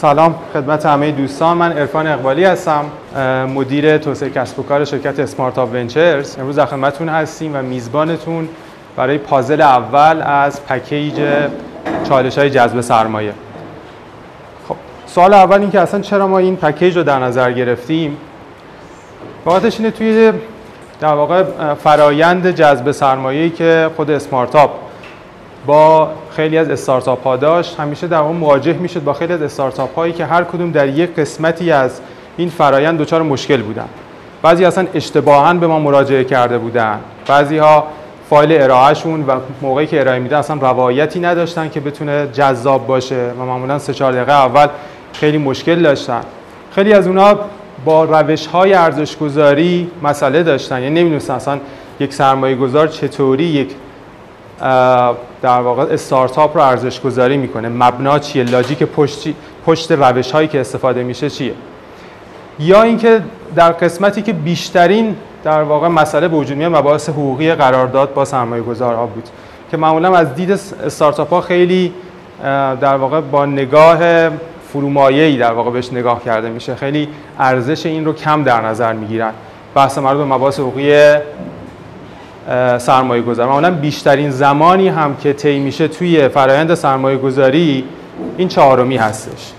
[0.00, 1.56] سلام خدمت همه دوستان.
[1.56, 2.84] من عرفان اقبالی هستم
[3.54, 8.48] مدیر توسعه کسب و کار شرکت Smartup Ventures امروز در خدمتتون هستیم و میزبانتون
[8.96, 11.20] برای پازل اول از پکیج
[12.08, 13.32] چالش های جذب سرمایه.
[14.68, 14.76] خب
[15.06, 18.16] سوال اول این که اصلا چرا ما این پکیج رو در نظر گرفتیم؟
[19.44, 20.32] واقعیتش اینه توی
[21.00, 21.44] در واقع
[21.74, 24.70] فرایند جذب سرمایه‌ای که خود Smartup
[25.68, 27.80] با خیلی از استارتاپ ها داشت.
[27.80, 31.14] همیشه در اون مواجه می‌شد با خیلی از استارتاپ هایی که هر کدوم در یک
[31.14, 32.00] قسمتی از
[32.36, 33.88] این فرایند دچار مشکل بودن
[34.42, 37.84] بعضی اصلا اشتباها به ما مراجعه کرده بودن بعضی ها
[38.30, 43.44] فایل ارائهشون و موقعی که ارائه میده اصلا روایتی نداشتن که بتونه جذاب باشه و
[43.44, 44.66] معمولا 3 4 دقیقه اول
[45.12, 46.20] خیلی مشکل داشتن.
[46.74, 47.40] خیلی از اونها
[47.84, 50.82] با روش های ارزش گذاری مسئله داشتن.
[50.82, 51.58] یعنی نمی‌دونستن اصلا
[52.00, 53.70] یک سرمایه گذار چطوری یک
[55.42, 57.68] در واقع استارتاپ رو ارزش گذاری می‌کنه.
[57.68, 59.28] مبنا چیه؟ لاجیک پشت
[59.66, 61.54] پشت روش هایی که استفاده میشه چیه؟
[62.58, 63.20] یا اینکه
[63.56, 68.62] در قسمتی که بیشترین در واقع مسئله به وجود میاد مباحث حقوقی قرارداد با سرمایه
[68.62, 69.28] گذارها بود.
[69.70, 71.92] که معمولا از دید استارتاپ ها خیلی
[72.80, 73.98] در واقع با نگاه
[74.72, 76.74] فرومایه‌ای در واقع بهش نگاه کرده میشه.
[76.74, 79.32] خیلی ارزش این رو کم در نظر می‌گیرن.
[79.74, 80.92] بحث مربوط به مباحث حقوقی
[82.78, 87.84] سرمایه گذار معمولا بیشترین زمانی هم که طی میشه توی فرایند سرمایه گذاری
[88.36, 89.52] این چهارمی هستش.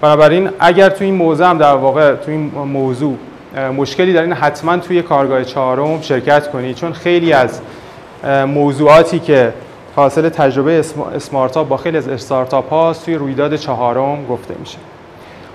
[0.00, 3.16] بنابراین اگر توی این موضوع هم در واقع توی این موضوع
[3.76, 7.60] مشکلی دارین حتما توی کارگاه چهارم شرکت کنید چون خیلی از
[8.46, 9.52] موضوعاتی که
[9.96, 10.84] حاصل تجربه
[11.14, 14.78] اسمارتاپ با خیلی از استارتاپ هاست توی رویداد چهارم گفته میشه.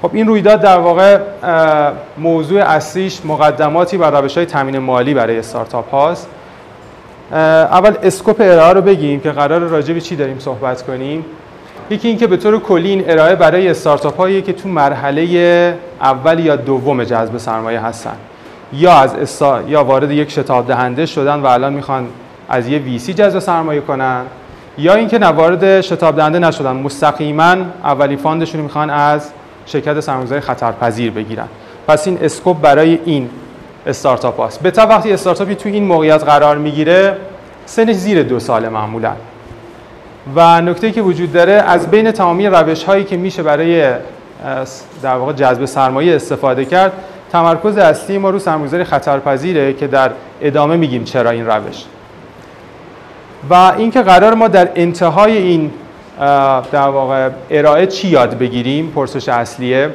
[0.01, 1.19] خب این رویداد در واقع
[2.17, 6.29] موضوع اصلیش مقدماتی بر روش های تامین مالی برای استارتاپ هاست.
[7.33, 11.25] اول اسکوپ ارائه رو بگیم که قرار راجع به چی داریم صحبت کنیم.
[11.89, 16.55] یکی اینکه به طور کلی این ارائه برای استارتاپ هایی که تو مرحله اول یا
[16.55, 18.15] دوم جذب سرمایه هستن.
[18.73, 19.61] یا از استا...
[19.67, 22.07] یا وارد یک شتاب دهنده شدن و الان می‌خوان
[22.49, 24.21] از یه ویسی جذب سرمایه کنن.
[24.77, 26.71] یا اینکه وارد شتاب دهنده نشدن.
[26.71, 29.29] مستقیما early fund شون رو می‌خوان از
[29.65, 31.47] شرکت سرمایه‌گذاری خطرپذیر بگیرن.
[31.87, 33.29] پس این scope برای این
[33.87, 34.61] استارتاپ هاست.
[34.61, 37.17] به تا وقتی استارتاپی توی این موقعیت قرار می‌گیره
[37.65, 39.11] سنش زیر دو ساله معمولا.
[40.35, 43.91] و نکته که وجود داره از بین تمامی روش هایی که میشه برای
[45.01, 46.91] در واقع جذب سرمایه استفاده کرد
[47.31, 51.83] تمرکز اصلی ما رو سرمایه‌گذاری خطرپذیره که در ادامه میگیم چرا این روش.
[53.49, 55.71] و اینکه قرار ما در انتهای این
[56.71, 59.89] در واقع ارائه چی یاد بگیریم پرسش اصلیه.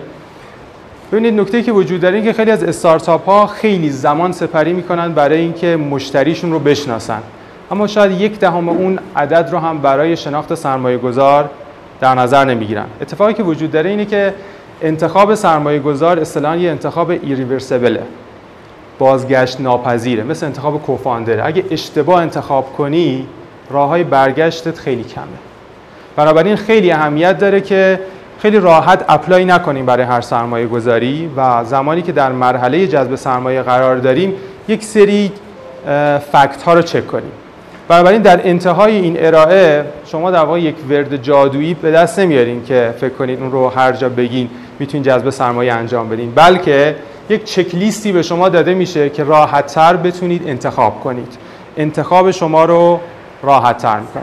[1.13, 5.13] ببینید نکته که وجود داره این که خیلی از استارتاپ ها خیلی زمان سپری می‌کنن
[5.13, 7.23] برای اینکه مشتریشون رو بشناسن.
[7.71, 11.51] اما شاید یک دهم اون عدد رو هم برای شناخت سرمایه گذار
[12.01, 12.87] در نظر نمی‌گیرن.
[13.01, 14.35] اتفاقی که وجود داره اینه که
[14.83, 18.03] انتخاب سرمایه گذار اصطلاحا یه انتخاب ایریورسیبله
[18.99, 21.47] بازگشت ناپذیره مثل انتخاب کوفاندر.
[21.47, 23.27] اگه اشتباه انتخاب کنی
[23.71, 25.25] راه های برگشتت خیلی کمه.
[26.17, 28.01] بنابراین خیلی اهمیت داره که
[28.39, 33.63] خیلی راحت اپلای نکنیم برای هر سرمایه گذاری و زمانی که در مرحله جذب سرمایه
[33.63, 34.35] قرار داریم
[34.69, 35.33] یک سری
[36.33, 37.33] فکت ها رو چک کنیم.
[37.89, 42.95] بنابراین در انتهای این ارائه شما در واقع یک ورد جادویی به دست نمیارین که
[43.01, 46.33] فکر کنید اون رو هر جا بگین می‌تونید جذب سرمایه انجام بدین.
[46.35, 46.97] بلکه
[47.31, 51.39] یک چک لیستی به شما داده میشه که راحت تر بتونید انتخاب کنید.
[51.77, 53.01] انتخاب شما رو
[53.43, 54.23] راحت تر می‌کنه.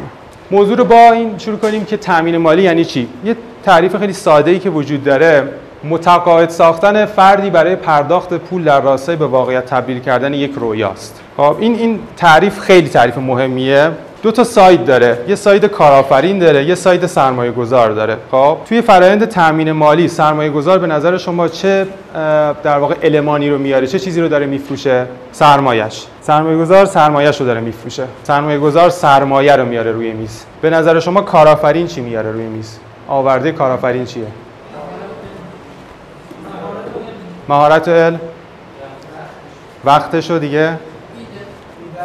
[0.52, 4.52] موضوع رو با این شروع کنیم که تامین مالی یعنی چی؟ یه تعریف خیلی ساده
[4.52, 5.44] ای که وجود داره
[5.90, 11.22] متقاعد ساختن فردی برای پرداخت پول در راستای به واقعیت تبدیل کردن یک رویاست.
[11.38, 13.92] خب این این تعریف خیلی تعریف مهمیه.
[14.24, 15.18] دو تا side داره.
[15.28, 18.18] یه side کارآفرین داره یه side سرمایه گذار داره.
[18.32, 21.88] خب توی فرایند تامین مالی سرمایه گذار به نظر شما چه
[22.64, 27.46] در واقع المانی رو میاره؟ چه چیزی رو داره میفروشه؟ سرمایش سرمایه گذار سرمایهش رو
[27.46, 28.04] داره میفروشه.
[28.24, 30.46] سرمایه گذار سرمایه رو میاره روی میز.
[30.62, 34.26] به نظر شما کارآفرین چی میاره روی میز؟ آورده کارآفرین چیه؟
[37.50, 38.20] مهارت علم
[39.86, 40.80] وقتشو دیگه؟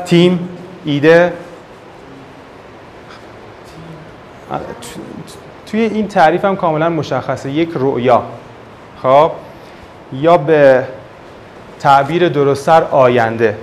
[0.06, 0.48] تیم؟
[0.84, 1.32] ایده؟
[5.66, 7.50] توی این تعریف هم کاملا مشخصه.
[7.50, 8.22] یک رؤیا.
[9.02, 9.31] خب؟
[10.12, 10.84] یا به
[11.81, 13.56] تعبیر درستتر آینده.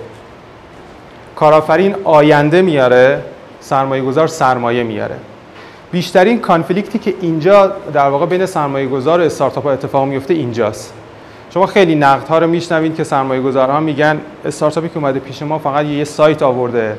[1.36, 3.24] کارآفرین آینده میاره
[3.60, 5.16] سرمایه گذار سرمایه میاره.
[5.92, 10.94] بیشترین کانفلیکتی که اینجا در واقع بین سرمایه گذار و استارتاپ ها اتفاق میفته اینجاست.
[11.54, 15.60] شما خیلی نقد ها رو میشنوید که سرمایه گذارها میگن استارتاپی که اومده پیش ما
[15.60, 16.98] فقط یه سایت آورده.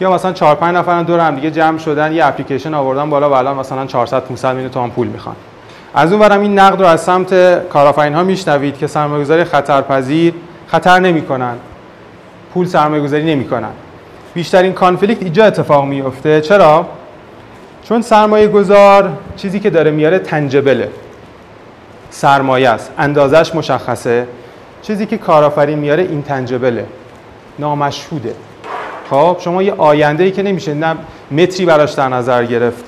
[0.00, 3.32] یا مثلا 4 5 نفرن دور هم دیگه جمع شدن یه اپلیکیشن آوردن بالا و
[3.32, 5.36] الان مثلا 400 500 میلیون تومان پول می‌خوان.
[5.94, 7.34] از اون برم این نقد رو از سمت
[7.68, 10.34] کارآفرین ها میشنوید که سرمایه‌گذاری خطرپذیر
[10.66, 11.54] خطر نمی‌کنن.
[12.54, 13.70] پول سرمایه گذاری نمی‌کنن.
[14.34, 16.86] بیشترین کانفلیکت اینجا اتفاق میفته چرا؟
[17.84, 20.88] چون سرمایه گذار چیزی که داره میاره تنجبله
[22.10, 22.92] سرمایه است.
[22.98, 24.26] اندازش مشخصه.
[24.82, 26.86] چیزی که کارآفرین میاره این تنجبله
[27.58, 28.34] نامشهوده.
[29.10, 30.96] خب شما یه آینده ای که نمیشه نه
[31.30, 32.84] متری براش در نظر گرفت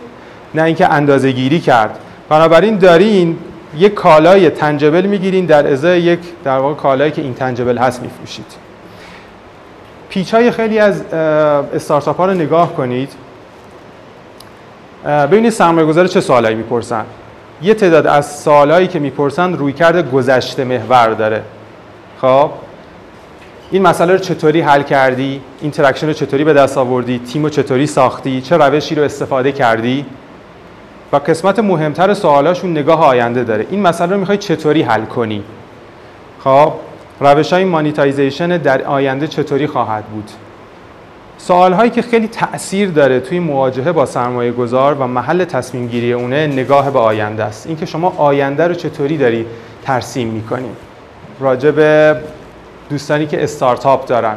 [0.55, 1.99] نه اینکه اندازه گیری کرد.
[2.29, 3.39] بنابراین دارین
[3.77, 8.47] یک کالای تنجبل می‌گیرین در ازای یک در واقع کالایی که این تنجبل هست میفروشید.
[10.09, 11.03] پیچ های خیلی از
[11.75, 13.13] استارتاپ ها رو نگاه کنید.
[15.05, 17.05] ببینید سرمایه گذار چه سوالایی می‌پرسن.
[17.63, 21.43] یه تعداد از سوالایی که می‌پرسن روی کرده گذشته محور داره.
[22.21, 22.51] خب؟
[23.71, 27.49] این مسئله رو چطوری حل کردی؟ این traction رو چطوری به دست آوردی؟ تیم رو
[27.49, 30.07] چطوری ساختی؟ چه روشی رو استفاده کردی؟
[31.13, 33.67] و قسمت مهمتر سوالاشون نگاه آینده داره.
[33.71, 35.43] این مسئله رو می‌خوای چطوری حل کنی؟
[36.45, 36.73] خب؟
[37.21, 37.65] روش های
[38.59, 40.31] در آینده چطوری خواهد بود؟
[41.43, 46.13] سوال هایی که خیلی تاثیر داره توی مواجهه با سرمایه گذار و محل تصمیم گیری
[46.13, 47.67] اونه نگاه به آینده است.
[47.67, 49.47] اینکه شما آینده رو چطوری داری
[49.83, 50.69] ترسیم می‌کنی.
[51.41, 52.17] راجع به
[52.91, 54.37] دوستانی که استارتاپ دارن.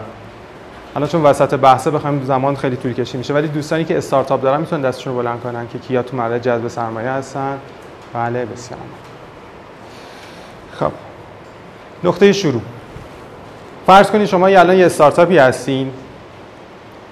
[0.94, 4.60] حالا چون وسط بحثه بخوایم زمان خیلی طول کشی میشه ولی دوستانی که استارتاپ دارن
[4.60, 7.58] می‌تونن دستشون رو بلند کنن که کیا تو مرحله جذب سرمایه هستن.
[8.14, 8.80] بله بسیار.
[10.80, 10.92] خب.
[12.04, 12.62] نقطه شروع.
[13.88, 15.92] فرض کنید شما الان یه استارتاپی هستین.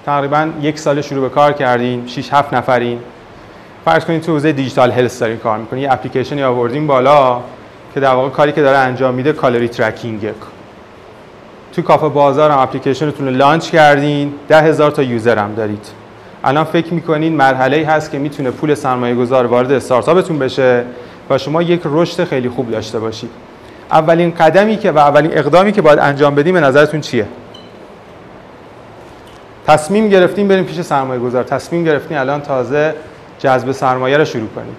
[0.06, 2.98] تقریبا یک سال شروع به کار کردین 6 7 نفرین.
[3.84, 7.40] فرض کنید تو حوزه digital health دارین کار می‌کنین یه اپلیکیشنی آوردین بالا
[7.94, 10.30] که در واقع کاری که داره انجام میده calorie tracking.
[11.72, 15.86] تو کافه بازار هم اپلیکیشنتون رو launch کردین ده هزار تا user هم دارید.
[16.44, 20.84] الان فکر می‌کنین مرحله ای هست که می‌تونه پول سرمایه گذار وارد استارتاپتون بشه
[21.30, 23.30] و شما یک رشد خیلی خوب داشته باشید.
[23.90, 27.26] اولین قدمی که و اولین اقدامی که باید انجام بدیم به نظرتون چیه؟
[29.66, 32.94] تصمیم گرفتیم بریم پیش سرمایه گذار تصمیم گرفتیم الان تازه
[33.38, 34.76] جذب سرمایه رو شروع کنید.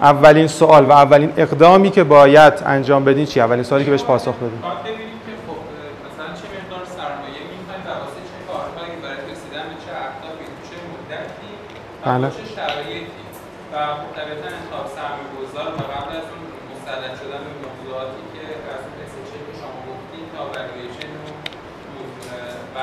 [0.00, 4.34] اولین سوال و اولین اقدامی که باید انجام بدین چیه اولین سوالی که بهش پاسخ
[4.34, 4.62] بدین.
[12.04, 12.30] بله.
[12.30, 13.18] چه شرایطی؟
[13.72, 18.42] و خب طبیعتا انتخاب سرمایه گذار و قبل از اون مسلط شدن به موضوعاتی که
[18.74, 21.12] از اون چه که شما گفتین تا والیویشن
[22.74, 22.78] و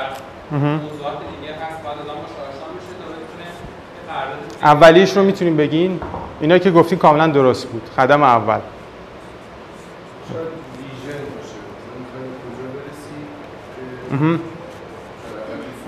[0.60, 6.00] موضوعات دیگه هست باید آدم باشه آشنا بشه تا بتونه اولیش رو می‌تونیم بگین؟
[6.40, 7.90] اینا که گفتین کاملا درست بود.
[7.98, 8.60] قدم اول.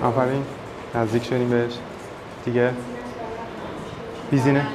[0.04, 0.44] آفرین.
[0.96, 1.74] نزدیک شدیم بهش.
[2.46, 2.74] دیگه؟
[4.32, 4.68] بیزینه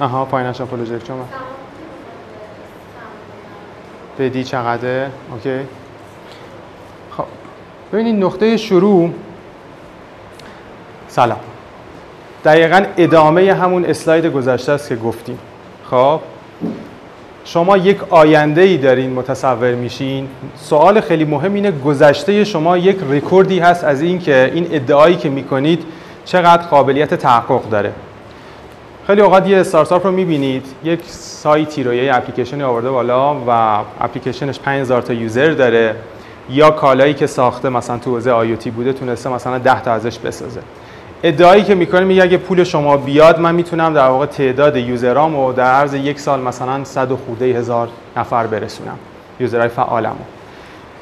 [0.00, 1.14] آها financial projection.
[4.18, 5.60] بدی چقدر okay.
[7.92, 9.10] ببینید نقطه شروع.
[11.08, 11.38] سلام.
[12.44, 15.38] دقیقا ادامه همون slide گذشته است که گفتیم.
[15.90, 16.20] خب؟
[17.44, 20.28] شما یک آینده ای دارین متصور میشین.
[20.56, 25.84] سوال خیلی مهم اینه گذشته شما یک رکوردی هست از اینکه این ادعایی که می‌کنید
[26.24, 27.92] چقدر قابلیت تحقق داره.
[29.06, 33.50] خیلی اوقات یه استارتاپ رو می‌بینید یک سایتی رو یه اپلیکیشنی آورده بالا و
[34.00, 35.96] اپلیکیشنش 5000 تا یوزر داره.
[36.52, 40.60] یا کالایی که ساخته مثلا تو حوزه آیوتی بوده تونسته مثلا 10 تا ازش بسازه.
[41.22, 45.52] ادعایی که می‌کنه میگه اگه پول شما بیاد من می‌تونم در واقع تعداد یوزرام رو
[45.52, 48.98] در عرض یک سال مثلا 100 خورده هزار نفر برسونم
[49.40, 50.14] یوزرهای فعالمو.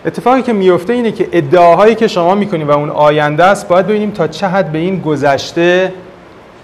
[0.07, 4.11] اتفاقی که میفته اینه که ادعاهایی که شما می‌کنید و اون آینده است باید ببینیم
[4.11, 5.93] تا چه حد به این گذشته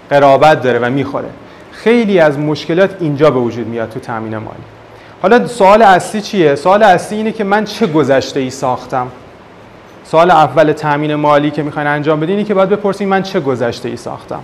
[0.09, 1.29] قرابت داره و می‌خوره.
[1.71, 4.76] خیلی از مشکلات اینجا به وجود میاد تو تامین مالی.
[5.21, 9.07] حالا سوال اصلی چیه؟ سوال اصلی اینه که من چه گذشته ای ساختم؟
[10.03, 13.97] سوال اول تامین مالی که می‌خواین انجام بدین که باید بپرسید من چه گذشته ای
[13.97, 14.43] ساختم.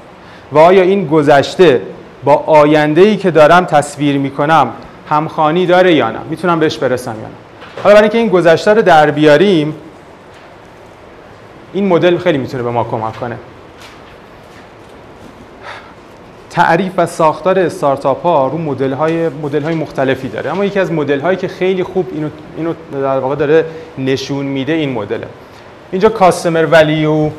[0.51, 1.81] و آیا این گذشته
[2.23, 4.67] با آینده ای که دارم تصویر می‌کنم
[5.09, 7.33] همخانی داره یا نه؟ می‌تونم بهش برسم یا نه؟
[7.83, 9.75] حالا برای اینکه این گذشته رو در بیاریم
[11.73, 13.37] این مدل خیلی می‌تونه به ما کمک کنه.
[16.53, 20.51] تعریف و ساختار استارتاپ ها رو مدل های, مدل های مختلفی داره.
[20.51, 23.65] اما یکی از مدل هایی که خیلی خوب اینو, اینو در واقع داره
[23.97, 25.27] نشون میده این مدله.
[25.91, 27.29] اینجا customer value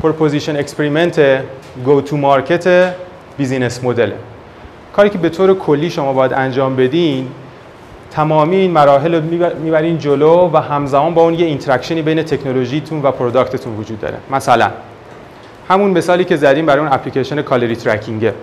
[0.00, 1.20] proposition experiment
[1.84, 2.94] go to market
[3.36, 4.10] business model
[4.92, 7.28] کاری که به طور کلی شما باید انجام بدین
[8.10, 9.22] تمامی این مراحل رو
[9.62, 14.00] می‌برین جلو و همزمان با اون یه interaction ی بین تکنولوژیتون و product تون وجود
[14.00, 14.16] داره.
[14.30, 14.70] مثلا
[15.68, 18.34] همون مثالی که زدیم برای اون application calorie tracking ه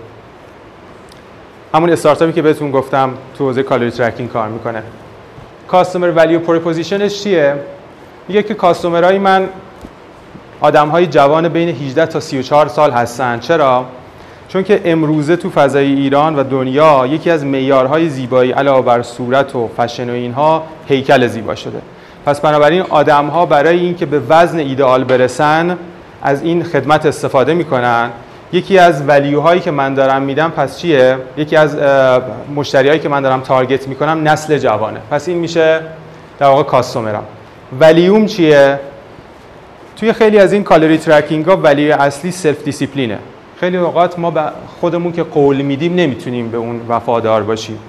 [1.74, 4.84] همون استارتاپی که بهتون گفتم تو حوزه calorie tracking کار می‌کنه.
[5.68, 7.56] customer value proposition ش چیه؟
[8.28, 9.50] میگه که customer ای من
[10.62, 13.40] آدم های جوان بین 18 تا 34 سال هستن.
[13.40, 13.86] چرا؟
[14.48, 19.56] چون که امروزه تو فضای ایران و دنیا یکی از معیارهای زیبایی علاوه بر صورت
[19.56, 21.82] و فشن و اینها هیکل زیبا شده.
[22.26, 25.78] پس بنابراین آدم ها برای اینکه به وزن ایدئال برسن
[26.26, 28.10] از این خدمت استفاده می‌کنن.
[28.54, 31.78] یکی از value هایی که من دارم میدم پس چیه؟ یکی از
[32.56, 35.00] مشتریهایی که من دارم target می‌کنم نسل جوانه.
[35.12, 35.82] پس این میشه
[36.40, 37.24] در واقع customer م
[37.80, 38.80] value م چیه؟
[39.98, 43.18] توی خیلی از این calorie tracking ها value اصلی self discipline ه
[43.60, 44.34] خیلی اوقات ما
[44.80, 47.80] خودمون که قول میدیم نمی‌تونیم به اون وفادار باشیم.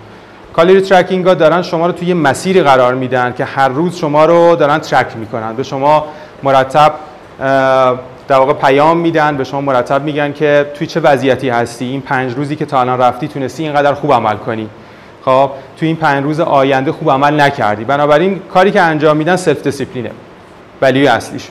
[0.53, 4.57] calorie tracking ها دارن شما رو توی مسیری قرار میدن که هر روز شما رو
[4.57, 5.57] دارن track می‌کنن.
[5.57, 6.07] به شما
[6.43, 6.93] مرتب
[8.29, 12.35] در واقع پیام میدن به شما مرتب میگن که توی چه وضعیتی هستی؟ این پنج
[12.35, 14.69] روزی که تا الان رفتی تونستی اینقدر خوب عمل کنی.
[15.25, 17.85] خب توی این پنج روز آینده خوب عمل نکردی.
[17.85, 20.11] بنابراین کاری که انجام میدن self discipline
[20.81, 21.49] ه value اصلیش.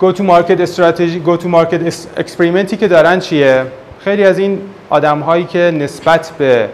[0.00, 3.64] go to market strategy go to market experiment ی که دارن چیه؟
[3.98, 4.60] خیلی از این
[4.90, 6.68] آدم هایی که نسبت به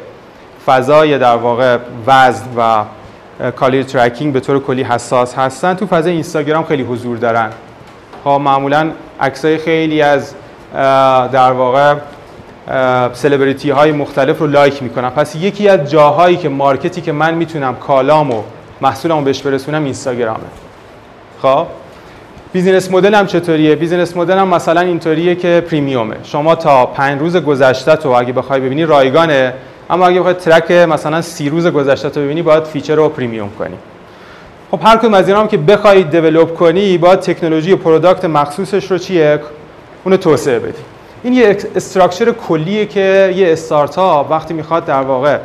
[0.66, 2.84] فضای در واقع وزن و
[3.50, 7.50] calorie tracking به طور کلی حساس هستن تو فضای اینستاگرام خیلی حضور دارن.
[8.24, 10.34] خب معمولا عکسای خیلی از
[11.32, 11.94] در واقع
[13.12, 15.10] سلبریتی های مختلف رو like می‌کنم.
[15.10, 18.42] پس یکی از جاهایی که market ی که من می‌تونم کالامو
[18.80, 20.46] محصولمو بهش برسونم اینستاگرامه.
[21.42, 21.66] خب؟
[22.52, 26.16] business model هم چطوریه؟ business model هم مثلا اینطوریه که premium ه.
[26.22, 29.54] شما تا پنج روز گذشته تو اگه بخوای ببینی رایگانه
[29.90, 33.76] اما اگه بخوای track مثلا سی روز گذشته تو ببینی باید feature رو premium کنی.
[34.70, 38.90] خب هر کدوم از اینا هم که بخوای develop کنی باید تکنولوژی و product مخصوصش
[38.90, 39.40] رو چیه؟
[40.04, 40.82] اونو توسعه بدی.
[41.22, 45.38] این یه structure کلیه که یه استارتاپ وقتی می‌خواد در واقع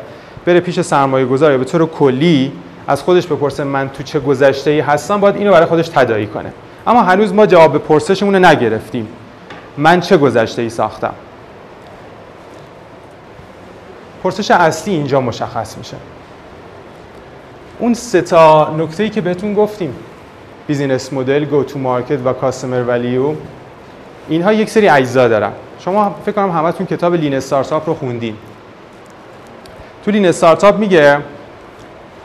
[0.46, 2.51] بره پیش سرمایه گذار به طور کلی
[2.88, 6.53] از خودش بپرسه من تو چه گذشته ای هستم باید اینو برای خودش تداعی کنه.
[6.88, 9.08] اما هنوز ما جواب پرسشمون رو نگرفتیم.
[9.77, 11.13] من چه گذشته ای ساختم؟
[14.24, 15.98] پرسش اصلی اینجا مشخص میشه.
[17.79, 19.96] اون سه تا نکته ای که بهتون گفتیم.
[20.67, 23.34] business model، go to market و customer value
[24.29, 25.51] اینها یک سری اجزا دارن.
[25.79, 28.36] شما فکر کنم همتون کتاب Lean Startup رو خوندین.
[30.05, 31.17] تو لین استارتاپ میگه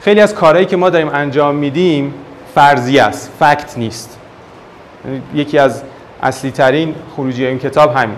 [0.00, 2.14] خیلی از کارهایی که ما داریم انجام میدیم
[2.54, 4.18] فرضی است فکت نیست.
[5.04, 5.82] یعنی یکی از
[6.22, 8.16] اصلی ترین خروجی این کتاب همین.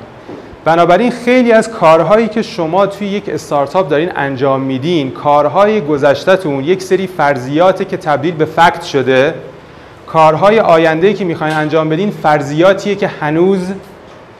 [0.64, 6.82] بنابراین خیلی از کارهایی که شما توی یک استارتاپ دارین انجام میدین کارهای گذشتهتون یک
[6.82, 9.34] سری فرضیاته که تبدیل به فکت شده
[10.06, 13.60] کارهای آینده که می‌خواین انجام بدین فرضیاتیه که هنوز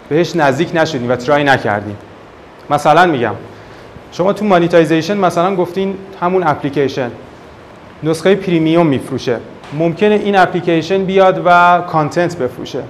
[0.09, 1.97] بهش نزدیک نشدین و ترای نکردین.
[2.71, 3.35] مثلا میگم
[4.13, 7.11] شما تو monetization مثلا گفتین همون اپلیکیشن
[8.03, 9.37] نسخه premium میفروشه.
[9.79, 12.83] ممکنه این اپلیکیشن بیاد و content بفروشه.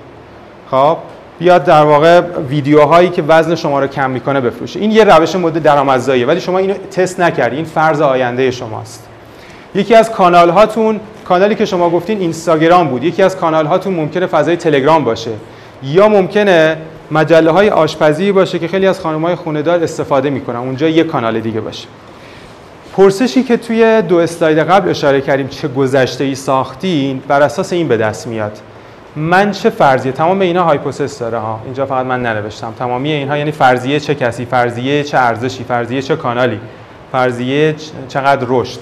[0.71, 0.97] خب؟
[1.43, 4.81] بیاد در واقع ویدیوهایی که وزن شما رو کم می‌کنه بفروشه.
[4.81, 7.57] این یه روش مورد درآمدزاییه ولی شما اینو تست نکردی.
[7.57, 9.07] این فرض آینده شماست.
[9.75, 13.05] یکی از کانال هاتون کانالی که شما گفتین اینستاگرام بود.
[13.05, 15.31] یکی از کانال هاتون ممکنه فضای تلگرام باشه.
[15.83, 16.77] یا ممکنه
[17.11, 20.59] مجله های آشپزی باشه که خیلی از خانم های خونه‌دار استفاده می‌کنن.
[20.59, 21.89] اونجا یه کانال دیگه باشه.
[22.97, 27.89] پرسشی که توی دو slide قبل اشاره کردیم چه گذشته ای ساختین بر اساس این
[27.89, 28.59] به دست میاد.
[29.17, 31.61] من چه فرضیه؟ تمام اینا hypothesis داره ها.
[31.65, 32.75] اینجا فقط من ننوشتم.
[32.79, 36.61] تمامی اینها یعنی فرضیه چه کسی؟ فرضیه چه ارزشی؟ فرضیه چه کانالی؟
[37.13, 37.75] فرضیه
[38.09, 38.81] چقدر رشد؟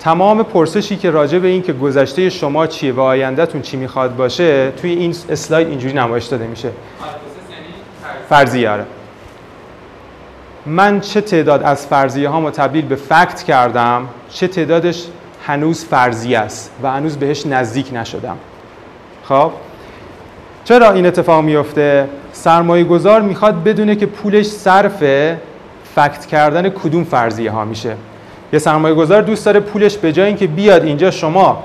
[0.00, 4.70] تمام پرسشی که راجع به این که گذشته شما چیه و آیندهتون چی می‌خواد باشه
[4.70, 6.68] توی این slide اینجوری نمایش داده میشه.
[6.68, 6.74] یعنی
[8.28, 8.70] فرضیه.
[8.70, 8.84] آره.
[10.66, 15.06] من چه تعداد از فرضیه ها تبدیل به فکت کردم چه تعدادش
[15.46, 18.36] هنوز فرضیه است و هنوز بهش نزدیک نشدم.
[19.28, 19.50] خب.
[20.64, 25.02] چرا این اتفاق میفته؟ سرمایه گذار می‌خواد بدونه که پولش صرف
[25.94, 27.96] فکت کردن کدوم فرضیه ها میشه.
[28.52, 31.64] یه سرمایه گذار دوست داره پولش به جای اینکه بیاد اینجا شما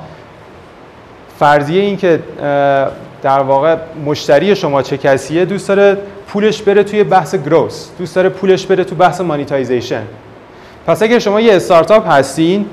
[1.39, 2.19] فرضیه این که
[3.21, 3.75] در واقع
[4.05, 8.83] مشتری شما چه کسیه دوست داره پولش بره توی بحث گروس دوست داره پولش بره
[8.83, 10.03] تو بحث مانیتایزیشن.
[10.87, 12.65] پس اگر شما یه استارتاپ هستین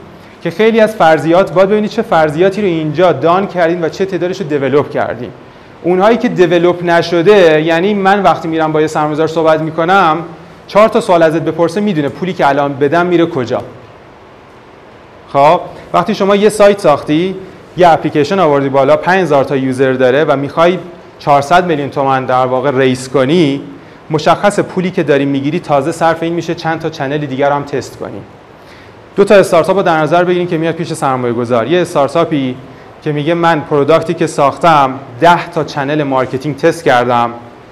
[0.42, 4.40] که خیلی از فرضیات باید ببینید چه فرضیاتی رو اینجا دان کردین و چه تعدادش
[4.40, 5.30] رو دیولپ کردین.
[5.83, 10.18] اونهایی که دیولپ نشده یعنی من وقتی میرم با یه سرمایه‌گذار صحبت می‌کنم
[10.66, 13.62] چهار تا سوال ازت بپرسه می‌دونه پولی که الان بدم میره کجا.
[15.33, 15.61] خب؟
[15.92, 17.35] وقتی شما یه سایت ساختی
[17.76, 20.78] یه اپلیکیشن آوردی بالا 5000 تا user داره و می‌خوای
[21.18, 23.62] 400 میلیون تومن در واقع raise کنی
[24.11, 27.97] مشخص پولی که داری می‌گیری تازه صرف این میشه چند تا channel دیگر هم تست
[27.97, 28.21] کنی.
[29.18, 32.56] دو تا استارتاپ رو در نظر بگیریم که میاد پیش سرمایه گذار یه استارتاپی
[33.02, 37.30] که میگه من product ی که ساختم 10 تا channel marketing تست کردم.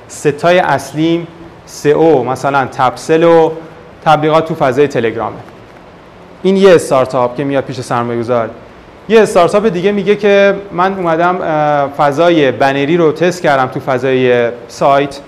[0.08, 1.26] سه تای اصلیم
[1.66, 3.50] SEO مثلا تپسل و
[4.04, 5.36] تبلیغات تو فضای تلگرامه
[6.42, 8.50] این یه استارتاپ که میاد پیش سرمایه گذار
[9.08, 11.38] یه استارتاپ دیگه میگه که من اومدم
[11.96, 15.20] فضای بنری رو تست کردم تو فضای سایت.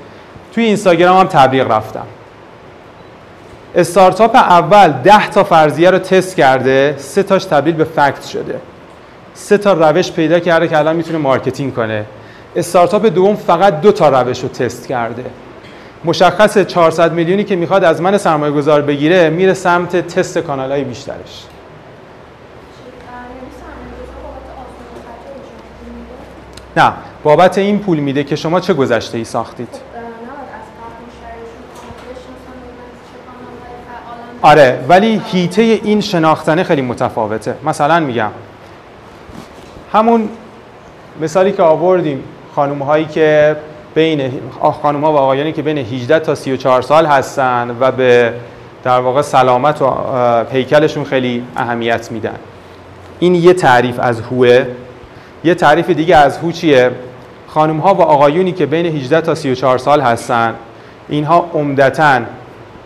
[0.55, 2.07] توی اینستاگرام هم تبلیغ رفتم.
[3.75, 8.61] استارتاپ اول 10 تا فرضیه رو تست کرده سه تاش تبدیل به fact شده.
[9.35, 12.05] سه تا روش پیدا کرده که الان می‌تونه marketing کنه.
[12.57, 15.25] استارتاپ دوم فقط دو تا روش رو تست کرده.
[16.05, 20.85] مشخص 400 میلیونی که می‌خواد از من سرمایه گذار بگیره میره سمت تست کانال های
[20.85, 21.45] بیشترش.
[26.77, 29.88] نه بابت این پول میده که شما چه گذشته ای ساختید؟
[34.43, 37.55] آره ولی هیته این شناختنه خیلی متفاوته.
[37.65, 38.31] مثلا میگم
[39.93, 40.29] همون
[41.21, 43.57] مثالی که آوردیم خانوم هایی که
[43.95, 44.33] بین
[44.83, 48.33] خانوم ها و آقایانی که بین 18 تا 34 سال هستن و به
[48.85, 49.95] در واقع سلامت و
[50.53, 52.35] هیکلشون خیلی اهمیت میدن.
[53.19, 54.67] این یه تعریف از هوه.
[55.45, 56.91] یه تعریف دیگه از هو چیه؟
[57.47, 60.55] خانم ها و آقایونی که بین 18 تا 34 سال هستن
[61.09, 62.21] اینها عمدتا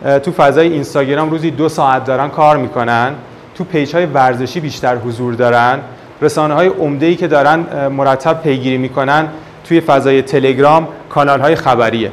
[0.03, 3.15] تو فضای اینستاگرام روزی دو ساعت دارن کار می‌کنن.
[3.55, 5.81] تو پیج های ورزشی بیشتر حضور دارن.
[6.23, 9.29] رسانه های عمده ای که دارن مرتب پیگیری می‌کنن
[9.65, 12.13] توی فضای تلگرام کانال های خبریه.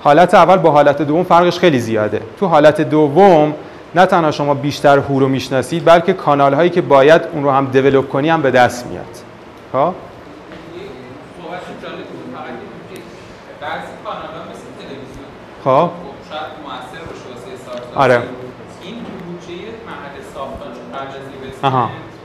[0.00, 2.20] حالت اول با حالت دوم فرقش خیلی زیاده.
[2.40, 3.54] تو حالت دوم
[3.94, 7.66] نه تنها شما بیشتر هو رو می‌شناسید بلکه کانال هایی که باید اون رو هم
[7.66, 9.04] دیولپ کنی هم به دست میاد.
[9.72, 9.94] خب؟
[15.64, 15.90] خب
[16.30, 18.18] شاید موثر باشه واسه استارتاپ آره.
[18.82, 19.54] این بودجه
[19.88, 21.14] محل ساختن قبل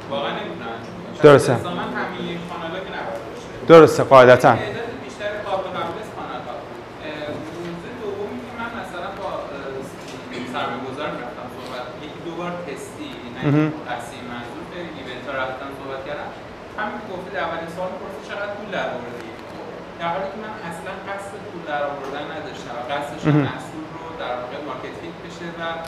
[0.10, 0.78] واقعا نمی‌دونن
[1.24, 1.54] درسته.
[1.54, 1.60] یک
[2.50, 3.22] کانالا که نباید
[3.72, 4.52] درسته قاعدتا.
[4.56, 6.56] تعداد بیشتر قابل قبول از کانال ها
[7.66, 9.30] موضوع دومی که من مثلا با
[10.54, 13.40] سرمایه‌گذار رفتم صحبت یکی دو بار تستی نه
[13.96, 16.30] اصلی منظور به ایونت رفتم صحبت کردم.
[16.80, 19.30] همین که گفتید اولین سوال پرسید چقدر پول درآوردی؟
[20.00, 23.24] در حالی که من اصلا قصد پول درآوردن نداشتم و قصدش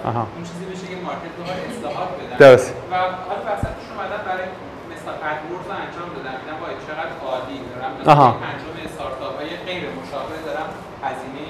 [0.06, 2.38] و اون چیزی بشه که مارکت رو اصلاحات بدن.
[2.44, 2.70] درست.
[2.92, 2.94] و
[3.28, 4.48] حالا وسطش اومدن برای
[4.92, 7.60] مثلا ادورز انجام دادم دیدم وای چقدر عالی.
[7.72, 10.70] دارم مثلا پنجم استارتاپ های غیر مشابه دارم
[11.06, 11.46] هزینه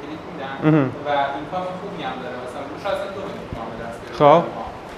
[0.00, 0.56] کلیک میدن.
[1.06, 2.36] و اینکام خوبی هم داره.
[2.44, 4.42] مثلا روش اصلا دو میلیون تومان به دست خب.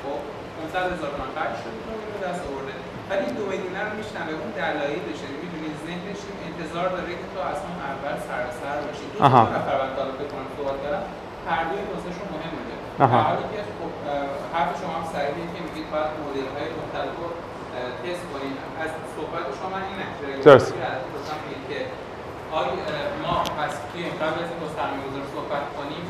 [0.03, 0.21] خب
[0.59, 2.75] 500 هزار تومان خرج شد دو میلیون به دست آورده.
[3.11, 4.33] ولی این دو میلیون رو میشنوه.
[4.41, 9.07] اون دلایلش یعنی می‌دونی ذهنش انتظار داره که تو اصلا اول سر سر باشی.
[9.13, 11.05] دو تا نفر من طالب بکنم صحبت کردم
[11.51, 12.60] هر دوی واسهشون مهم بوده
[13.01, 13.93] در حالی که خب
[14.55, 17.29] حرف شما هم صحیحه که میگید باید مدل های مختلف رو
[18.03, 20.75] تست کنید از صحبت شما این نتیجه درست.
[21.69, 21.79] که
[22.59, 22.73] آیا
[23.25, 26.05] ما پس توی قبل از با سرمایه‌گذار صحبت کنیم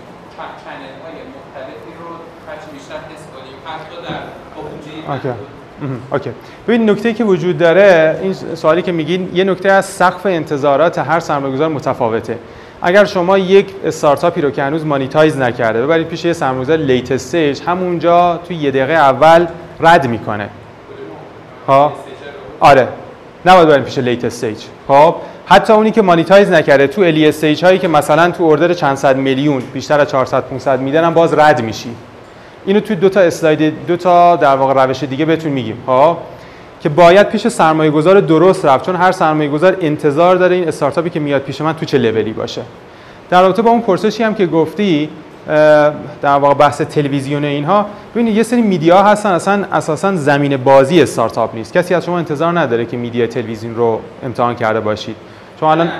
[0.64, 2.08] چنل های مختلفی رو
[2.48, 3.56] هرچی بیشتر تست کنیم.
[3.66, 4.20] حتی در
[4.54, 5.34] با بودجه
[6.12, 6.30] okay
[6.68, 11.20] ببین نکته که وجود داره این سوالی که میگین یه نکته از سقف انتظارات هر
[11.20, 12.38] سرمایه‌گذار متفاوته.
[12.82, 17.60] اگر شما یک استارتاپی رو که هنوز monetize نکرده ببرید پیش یه سرمایه‌گذار late stage
[17.66, 19.46] همونجا توی یه دقیقه اول
[19.80, 20.48] رد می‌کنه.
[21.66, 21.92] ها
[22.60, 22.88] آره.
[23.46, 25.14] نباید بریم پیش late stage خب؟
[25.46, 29.16] حتی اونی که monetize نکرده تو early stage هایی که مثلا تو order چند صد
[29.16, 31.94] میلیون بیشتر از 400 500 میدن باز رد میشی.
[32.66, 35.82] اینو توی دو تا اسلاید دو تا در واقع روش دیگه بهتون میگیم.
[35.86, 36.18] ها
[36.80, 41.10] که باید پیش سرمایه گذار درست رفت چون هر سرمایه گذار انتظار داره این استارتاپی
[41.10, 42.62] که میاد پیش من تو چه لولی باشه.
[43.30, 45.08] در رابطه با اون پرسشی هم که گفتی
[46.22, 51.54] در واقع بحث تلویزیون اینها ببینید یه سری میدیا هستن اصلا اساسا زمین بازی استارتاپ
[51.54, 51.72] نیست.
[51.72, 55.16] کسی از شما انتظار نداره که میدیا تلویزیون رو امتحان کرده باشید.
[55.60, 55.90] چون الان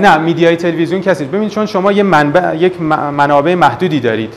[0.00, 4.34] نه media ی تلویزیون کسی ببینید چون شما یه منبع یک منابع محدودی دارید.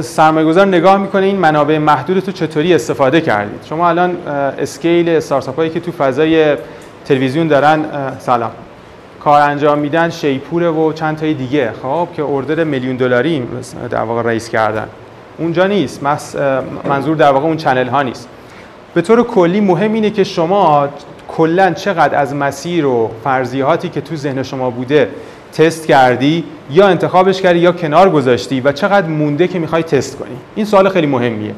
[0.00, 3.60] سرمایه گذار نگاه می‌کنه این منابع محدود تو چطوری استفاده کردید.
[3.68, 4.16] شما الان
[4.58, 6.56] scale استارتاپ هایی که تو فضای
[7.04, 7.84] تلویزیون دارن
[8.18, 8.50] سلام.
[9.20, 11.72] کار انجام میدن شیپور و چند تای دیگه.
[11.82, 13.42] خب که order میلیون دلاری
[13.90, 14.86] در واقع raise کردن.
[15.38, 16.02] اونجا نیست.
[16.88, 18.28] منظور در واقع اون channel ها نیست.
[18.94, 20.88] به طور کلی مهم اینه که شما
[21.28, 25.08] کلا چقدر از مسیر و فرضیاتی که تو ذهن شما بوده
[25.52, 30.36] تست کردی یا انتخابش کردی یا کنار گذاشتی و چقدر مونده که می‌خوای تست کنی.
[30.54, 31.54] این سوال خیلی مهمیه.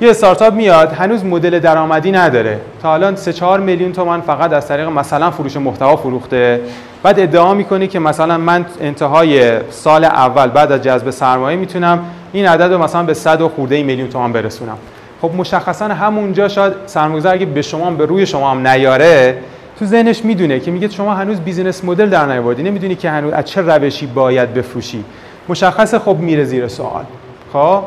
[0.00, 2.58] یه استارتاپ میاد هنوز مدل درآمدی نداره.
[2.82, 6.60] تا الان 3 4 میلیون تومان فقط از طریق مثلا فروش محتوا فروخته.
[7.02, 11.98] بعد ادعا می‌کنه که مثلا من انتهای سال اول بعد از جذب سرمایه می‌تونم
[12.32, 14.78] این عدد رو مثلا به 100 و خورده میلیون تومان برسونم.
[15.22, 19.38] خب مشخصا همونجا شاید سرمایه‌گذار اگه به شما هم به روی شما هم نیاره
[19.78, 23.44] تو ذهنش می‌دونه که میگه شما هنوز بیزینس مدل در نیاوردی نمی‌دونی که هنوز از
[23.44, 25.04] چه روشی باید بفروشی.
[25.48, 27.04] مشخص خب میره زیر سوال.
[27.52, 27.82] خب؟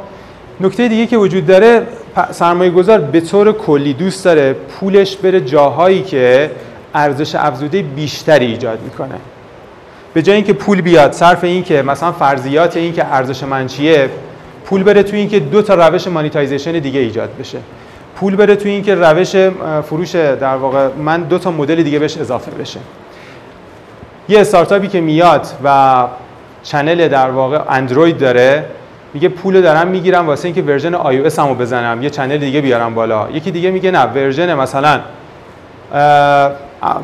[0.59, 1.87] نکته دیگه که وجود داره
[2.31, 6.51] سرمایه گذار به طور کلی دوست داره پولش بره جاهایی که
[6.93, 9.15] ارزش افزوده بیشتری ایجاد می‌کنه.
[10.13, 14.09] به جای اینکه پول بیاد صرف این که مثلا فرضیات این که ارزش من چیه
[14.65, 17.57] پول بره توی اینکه دو تا روش monetization دیگه ایجاد بشه.
[18.15, 19.35] پول بره توی اینکه روش
[19.83, 22.79] فروش در واقع من دو تا مدل دیگه بهش اضافه بشه.
[24.29, 26.03] یه استارتاپی که میاد و
[26.63, 28.65] channel در واقع اندروید داره
[29.13, 32.95] میگه پول دارم می‌گیرم واسه اینکه version آی او همو بزنم یه channel دیگه بیارم
[32.95, 33.29] بالا.
[33.29, 34.99] یکی دیگه میگه نه version مثلا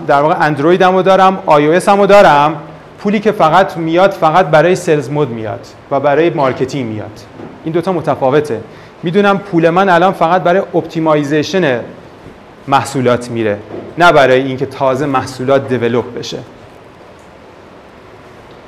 [0.07, 2.55] در واقع اندرویدمو دارم آی او همو دارم.
[2.99, 7.19] پولی که فقط میاد فقط برای sales mode میاد و برای marketing میاد.
[7.63, 8.59] این دوتا متفاوته.
[9.03, 11.79] می‌دونم پول من الان فقط برای optimization
[12.67, 13.59] محصولات میره
[13.97, 16.37] نه برای اینکه تازه محصولات develop بشه.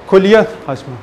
[0.08, 0.48] کلیات.
[0.68, 0.96] حتما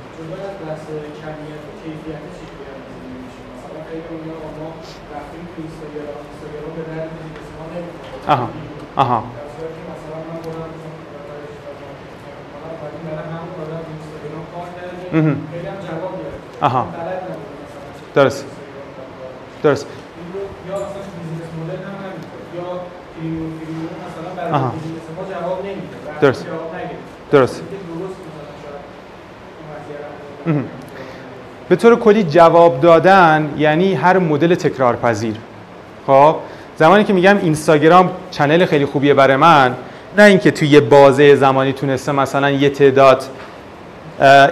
[8.28, 8.48] آها
[8.96, 9.24] آها.
[16.60, 16.86] آها.
[18.14, 18.59] درست.
[19.62, 19.86] درست
[20.68, 22.80] یا اصلا business مدل هم همینطور یا
[23.20, 24.68] فیلم فیلم مثلا برای آها.
[24.70, 26.46] business ما جواب نمیده درست.
[26.46, 26.70] جواب
[27.30, 27.62] درست.
[31.68, 35.36] به طور کلی جواب دادن یعنی هر مدل تکرار پذیر
[36.06, 36.36] خب
[36.76, 39.74] زمانی که میگم اینستاگرام channel خیلی خوبیه برای من
[40.18, 43.24] نه اینکه توی یه بازه زمانی تونسته مثلا یه تعداد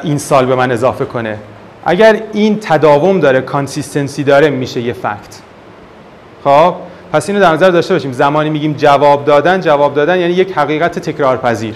[0.02, 1.38] install به من اضافه کنه
[1.84, 5.40] اگر این تداوم داره consistency داره میشه یه fact
[6.44, 6.74] خب؟
[7.12, 8.12] پس اینو در نظر داشته باشیم.
[8.12, 11.74] زمانی میگیم جواب دادن جواب دادن یعنی یک حقیقت تکرار پذیر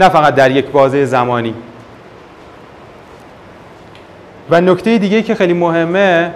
[0.00, 1.54] نه فقط در یک بازه زمانی.
[4.50, 6.34] و نکته دیگه که خیلی مهمه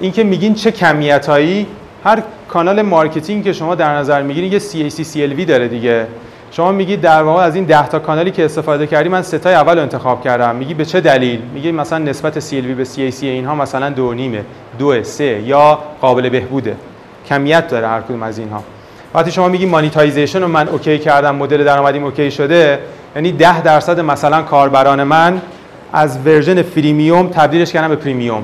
[0.00, 1.66] این که میگین چه کمیتایی.
[2.04, 6.06] هر کانال marketing که شما در نظر می‌گیرین یه CAC CLV داره دیگه.
[6.56, 9.54] شما میگی در واقع از این 10 تا کانالی که استفاده کردی من سه تای
[9.54, 10.56] اول انتخاب کردم.
[10.56, 14.44] میگی به چه دلیل؟ میگی مثلا نسبت CLV به CAC اینها مثلا دو نیمه
[14.78, 16.76] دو سه یا قابل بهبوده.
[17.26, 18.62] کمیت داره هر کدوم از اینها.
[19.14, 22.78] وقتی شما میگی monetization رو من okay کردم مدل درآمدیم okay شده
[23.16, 25.40] یعنی 10 درصد مثلا کاربران من
[25.92, 28.42] از version freemium تبدیلش کردن به premium.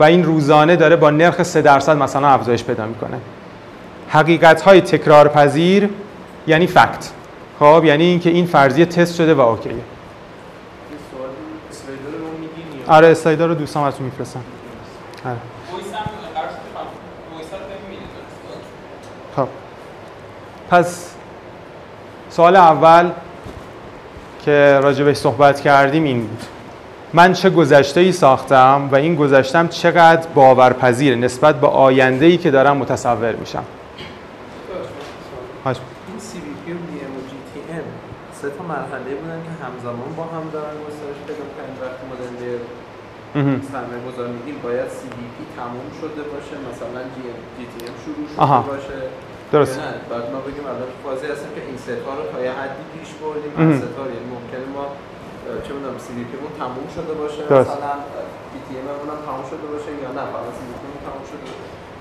[0.00, 3.16] و این روزانه داره با نرخ 3 درصد مثلا افزایش پیدا می‌کنه.
[4.08, 5.88] حقیقت های تکرار پذیر
[6.46, 7.17] یعنی fact.
[7.58, 9.78] خب یعنی اینکه این فرضیه تست شده و okay ه یه
[11.10, 11.28] سوال
[11.70, 14.40] اسلایدا رو میگین یا؟ آره اسلایدا رو دوستان براتون میفرستم
[15.24, 15.36] آره.
[19.36, 19.48] خب.
[20.70, 21.10] پس
[22.30, 23.10] سوال اول
[24.44, 26.42] که راجبش صحبت کردیم این بود.
[27.12, 32.50] من چه گذشته ای ساختم و این گذشتم چقدر باورپذیر نسبت به آینده ای که
[32.50, 33.64] دارم متصور میشم
[35.64, 35.76] حاج
[36.08, 37.84] این CVP و BM و GTM
[38.40, 42.42] سه تا مرحله بودن که همزمان با هم دارن گسترش پیدا کنن وقتی مدل.
[43.72, 47.00] سرمایه گذار میگیم باید CVP تموم شده باشه مثلا
[47.58, 48.58] GTM شروع شده آها.
[48.70, 48.98] باشه
[49.54, 52.82] درست نه بعد ما بگیم الان فازی هستیم که این ستا رو تا یه حدی
[52.94, 53.52] پیش بردیم.
[53.62, 54.84] از ستا یعنی ممکنه ما
[55.64, 57.70] چه می‌دونم CVP مون تموم شده باشه درست.
[57.74, 57.94] مثلا
[58.52, 61.46] GTM مون هم تموم شده باشه یا نه فقط CVP مون تموم شده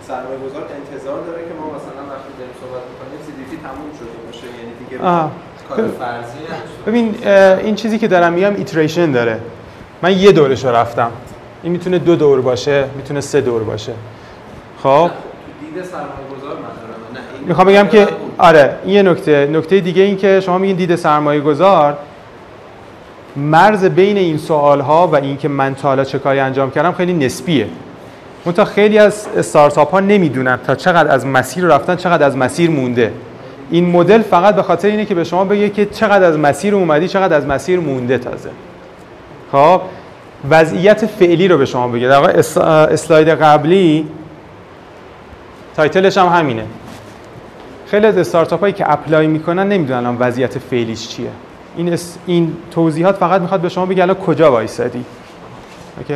[0.08, 4.48] سرمایه گذار انتظار داره که ما مثلا وقتی داریم صحبت می‌کنیم CVP تموم شده باشه
[4.60, 4.96] یعنی دیگه.
[5.70, 6.88] کار فرضی نشه.
[6.88, 7.16] ببین
[7.64, 9.40] این چیزی که دارم میگم ایتریشن داره.
[10.02, 11.12] من یه دورش رو رفتم.
[11.64, 13.94] این می‌تونه دو دور باشه می‌تونه سه دور باشه.
[14.84, 15.10] خب؟
[15.60, 18.08] دید سرمایه گذار منظورم نه این می‌خوام بگم که.
[18.38, 19.50] آره این یه نکته.
[19.52, 21.98] نکته دیگه این که شما میگین دید سرمایه گذار
[23.36, 26.92] مرز بین این سوال ها و این که من تا حالا چه کاری انجام کردم
[26.92, 27.68] خیلی نسبیه.
[28.46, 33.12] منتها خیلی از استارتاپ ها نمی‌دونن تا چقدر از مسیر رفتن چقدر از مسیر مونده.
[33.72, 37.08] این مدل فقط به خاطر اینه که به شما بگه که چقدر از مسیر اومدی
[37.08, 38.50] چقدر از مسیر مونده تازه.
[39.52, 39.82] خب؟
[40.50, 42.08] وضعیت فعلی رو به شما بگه.
[42.08, 44.08] در اسلاید قبلی
[45.76, 46.66] title ش هم همینه.
[47.88, 51.30] خیلی از استارتاپ هایی که apply می‌کنن نمی‌دونن الان وضعیت فعلیش چیه.
[51.78, 55.06] این اس- این توضیحات فقط می‌خواد به شما بگه الان کجا وایسادی.
[55.98, 56.14] okay؟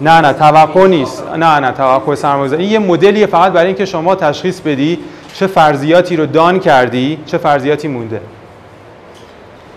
[0.00, 1.24] نه نه توقع نیست.
[1.36, 2.62] نه نه توقع سرمایه‌گذاری.
[2.62, 4.98] این یه مدلیه فقط برای اینکه شما تشخیص بدی
[5.34, 8.20] چه فرضیاتی رو done کردی چه فرضیاتی مونده؟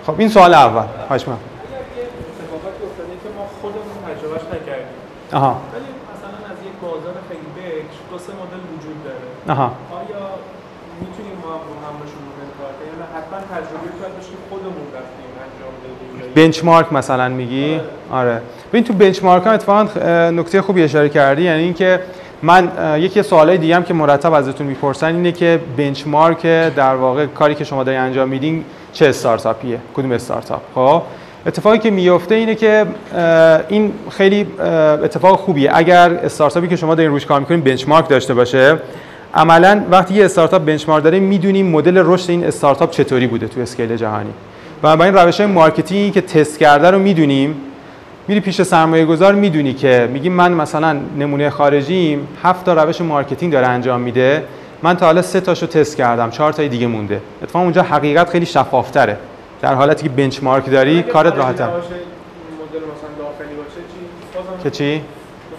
[0.05, 0.81] خب این سوال اول.
[0.81, 0.85] اگر
[1.19, 4.95] یه اتفاقاتی افتاده که ما خودمون تجربهش نکردیم
[5.33, 5.61] آها.
[5.73, 10.23] ولی مثلا از یک بازار خیلی بکر دو سه مدل وجود داره آها آیا
[11.01, 11.73] می‌تونیم ما با
[12.17, 12.49] کنیم
[12.89, 18.41] یا نه حتما تجربه باید باشیم خودمون رفتیم انجام دادیم بنچمارک مثلا میگی؟ آره.
[18.69, 19.83] ببین تو بنچمارک هم اتفاقا
[20.29, 21.43] نکته خوبی اشاره کردی.
[21.43, 21.99] یعنی اینکه
[22.45, 27.25] من یکی از سوالای دیگه هم که مرتب ازتون می‌پرسن اینه که بنچمارک در واقع
[27.25, 31.01] کاری که شما دارین انجام میدین چه استارتاپیه؟ کدوم استارتاپ؟ خب
[31.47, 32.85] اتفاقی که میفته اینه که
[33.69, 34.47] این خیلی
[35.03, 35.71] اتفاق خوبیه.
[35.73, 38.77] اگر استارتاپی که شما دارین روش کار می‌کنین benchmark داشته باشه
[39.33, 43.95] عملا وقتی یه استارتاپ benchmark داره می‌دونیم مدل رشد این استارتاپ چطوری بوده تو scale
[43.95, 44.31] جهانی.
[44.83, 47.55] و با این روش های marketing ی که تست کرده رو می‌دونیم.
[48.27, 53.53] میری پیش سرمایه گذار می‌دونی که میگی من مثلا نمونه خارجیم هفت تا روش marketing
[53.53, 54.43] داره انجام میده.
[54.83, 57.21] من تا حالا سه تاشو تست کردم چهار تای دیگه مونده.
[57.43, 59.17] اتفاقا اونجا حقیقت خیلی شفافتره.
[59.61, 61.67] در حالتی که بنچمارک داری کارت راحت‌تر.
[61.67, 63.99] مدل مثلا داخلی باشه چی؟
[64.35, 65.01] بازم که چی؟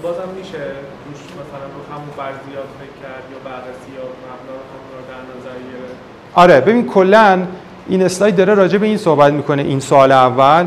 [0.02, 4.56] بازم میشه روش مثلا رو همون فرضیات فکر کرد یا بررسی یا مبنا
[4.92, 5.94] رو در نظر گرفت.
[6.34, 7.42] آره ببین کلا
[7.88, 10.66] این اسلاید داره راجع به این صحبت می‌کنه این سال اول.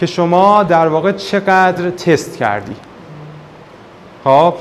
[0.00, 2.76] که شما در واقع چقدر تست کردی.
[4.24, 4.54] خب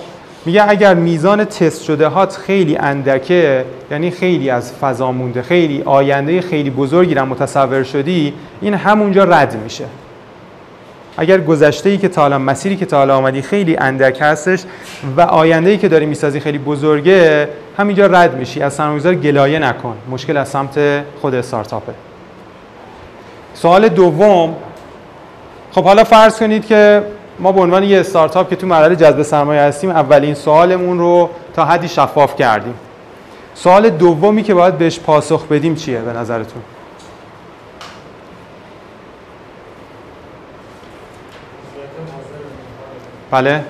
[0.46, 6.42] میگه اگر میزان تست شده هات خیلی اندکه یعنی خیلی از فضا مونده خیلی آینده
[6.42, 9.86] خیلی بزرگی رو متصور شدی این همونجا رد میشه.
[11.18, 14.64] اگر گذشته ای که تا مسیری که تا حالا آمدی خیلی اندک هستش
[15.18, 18.62] و آینده ای که داری می‌سازی خیلی بزرگه همینجا رد میشی.
[18.62, 19.98] از سرمایه‌گذار گلایه نکن.
[20.10, 21.94] مشکل از سمت خود استارتاپه.
[23.54, 24.56] سوال دوم
[25.72, 27.04] خب حالا فرض کنید که
[27.40, 31.66] ما به عنوان یه استارتاپ که تو مرحله جذب سرمایه هستیم اولین سوالمون رو تا
[31.66, 32.74] حدی شفاف کردیم.
[33.54, 36.62] سوال دومی که باید بهش پاسخ بدیم چیه به نظرتون؟
[43.32, 43.64] بله.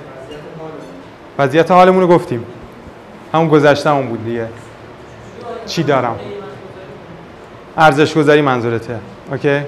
[1.40, 2.46] وضعیت حالمون رو گفتیم.
[3.34, 4.48] همون گذشتهمون بود دیگه.
[5.66, 6.20] چی دارم؟
[7.78, 9.00] ارزش گذاری منظورته.
[9.32, 9.62] okay؟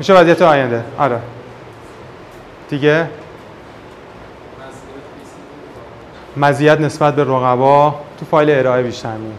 [0.00, 1.20] میشه وضعیت آینده؟ آره.
[2.68, 3.08] دیگه؟
[6.36, 9.38] مزیت نسبت به رقبا تو فایل ارائه بیشتر میاد.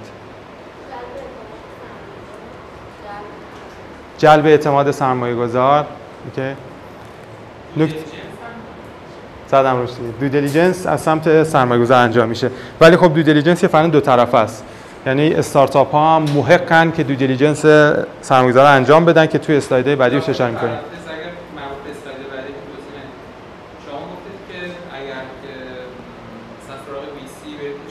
[4.18, 5.86] جلب اعتماد سرمایه گذار
[6.26, 6.56] okay.
[7.78, 8.06] نکته
[9.48, 9.90] زدم روش.
[10.20, 12.50] due diligence از سمت سرمایه گذار انجام میشه.
[12.82, 14.66] ولی خب due diligence یه فن دو طرفه است.
[15.06, 17.66] یعنی استارتاپ ها هم محقن که دو دیلیجنس
[18.22, 21.32] سرمایه گذار رو انجام بدن که توی اسلایدهای بعدی رو اشاره می‌کنیم اسلاید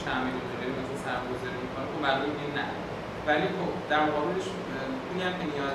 [0.05, 0.23] چند
[3.47, 3.71] خب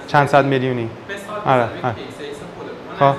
[0.00, 0.90] خب چند صد میلیونی.
[1.46, 1.94] آره، آره.
[2.98, 3.14] خب.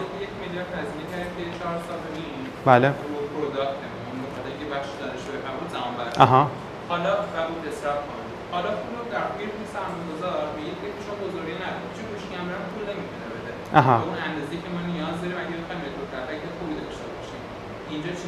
[2.65, 2.87] بله.
[2.87, 2.93] رو
[3.33, 6.51] پروداکتمون مقداری که بخش دانشجو قبول زمان بر آها.
[6.89, 11.55] حالا قبول اصراف کنیم حالا پول رو در پیر پول سرمایه‌گذار میگه که چون بزرگی
[11.63, 13.93] نداره چون گوش کمرا پول نمی‌تونه بده آها.
[13.95, 17.41] اون اندازه که ما نیاز داریم اگه بخوایم نتورک افکت خوبی داشته باشیم.
[17.89, 18.27] اینجا چی؟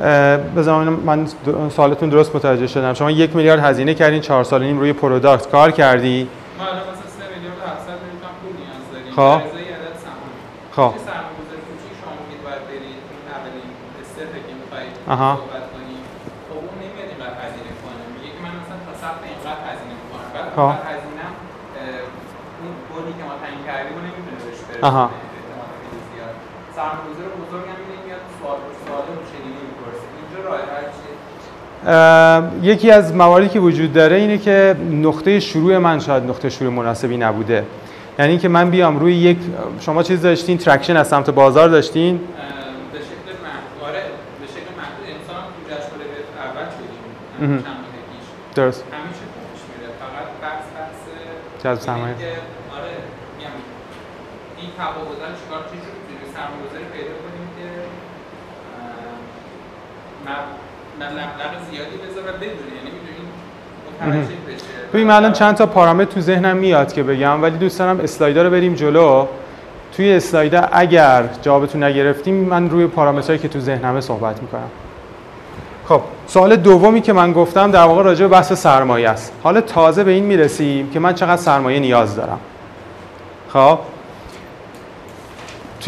[0.00, 1.26] اه، بذار ببینم من
[1.70, 2.94] سوالتون درست متوجه شدم.
[2.94, 6.28] شما یک میلیارد هزینه کردین چهار سال نیم روی پروداکت کار کردی.
[6.58, 9.12] ما الان مثلا 3 میلیارد و 700 میلیون پول نیاز داریم.
[9.16, 9.40] خب.
[10.76, 10.92] خب.
[15.14, 15.34] آها.
[15.36, 15.42] خب
[16.54, 18.02] اون نمیاد اینقدر هزینه کنه.
[18.14, 20.28] میگه که من مثلا تا سقف اینقدر هزینه می‌کنم.
[20.34, 20.70] بعد خب.
[20.72, 21.34] اون هزینه‌ام
[21.78, 25.10] اه، اون گلی که ما تعیین کردیم رو نمی‌تونه بهش برسونه آها.
[26.76, 33.14] سرمایه‌گذار بزرگ هم میاد سوال سوال چنینی می‌پرسه؟ اینجا راه حل چیه؟ اه، یکی از
[33.14, 37.64] مواردی که وجود داره اینه که نقطه شروع من شاید نقطه شروع مناسبی نبوده.
[38.18, 39.38] یعنی اینکه من بیام روی یک
[39.80, 42.24] شما چیز داشتین؟ traction از سمت بازار داشتین؟ به
[42.98, 44.02] شکل محدود آره
[44.40, 46.04] به شکل محدود انسان تو جشنواره
[46.44, 46.66] اول
[47.50, 47.64] شدیم.
[48.54, 48.84] درست.
[48.92, 49.20] همیشه
[49.52, 52.14] پیش میره؟ فقط بحث بحث جذب سرمایه.
[54.78, 57.66] که آره میگم این تفاوت رو چیکار چجوری می‌تونیم سرمایه‌گذاری پیدا کنیم که
[60.96, 63.26] مبلغ زیادی بذاره بدونه یعنی می‌دونیم
[64.92, 68.42] ببین من الان چند تا پارامتر تو ذهنم میاد که بگم ولی دوست دارم اسلایدا
[68.42, 69.26] رو بریم جلو.
[69.92, 74.70] توی اسلایدا اگر جوابتون نگرفتیم من روی پارامترهایی که تو ذهنمه صحبت می‌کنم.
[75.88, 79.32] خب سوال دومی که من گفتم در واقع راجع به بحث سرمایه است.
[79.42, 82.40] حالا تازه به این می‌رسیم که من چقدر سرمایه نیاز دارم.
[83.48, 83.78] خب؟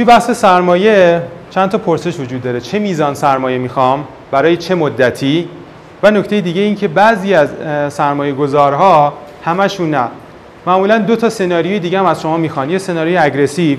[0.00, 2.60] توی بحث سرمایه چند تا پرسش وجود داره.
[2.60, 5.48] چه میزان سرمایه می‌خوام؟ برای چه مدتی؟
[6.02, 7.48] و نکته دیگه این که بعضی از
[7.92, 9.12] سرمایه گذارها
[9.44, 10.08] همشون نه.
[10.66, 12.70] معمولا دو تا سناریوی دیگه هم از شما می‌خوان.
[12.70, 13.78] یه سناریوی aggressive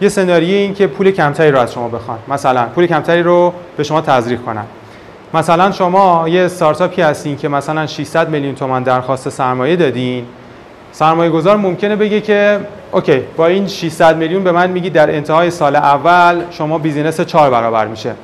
[0.00, 2.18] یه سناریوی این که پول کمتری رو از شما بخوان.
[2.28, 4.64] مثلا پول کمتری رو به شما تزریق کنن.
[5.34, 10.24] مثلا شما یه استارتاپی هستین که مثلا 600 میلیون تومان درخواست سرمایه دادین.
[10.92, 12.60] سرمایه گذار ممکنه بگه که
[12.94, 17.50] okay با این 600 میلیون به من میگی در انتهای سال اول شما business 4
[17.50, 18.14] برابر میشه.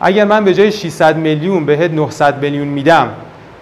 [0.00, 3.08] اگر من به جای 600 میلیون بهت 900 میلیون میدم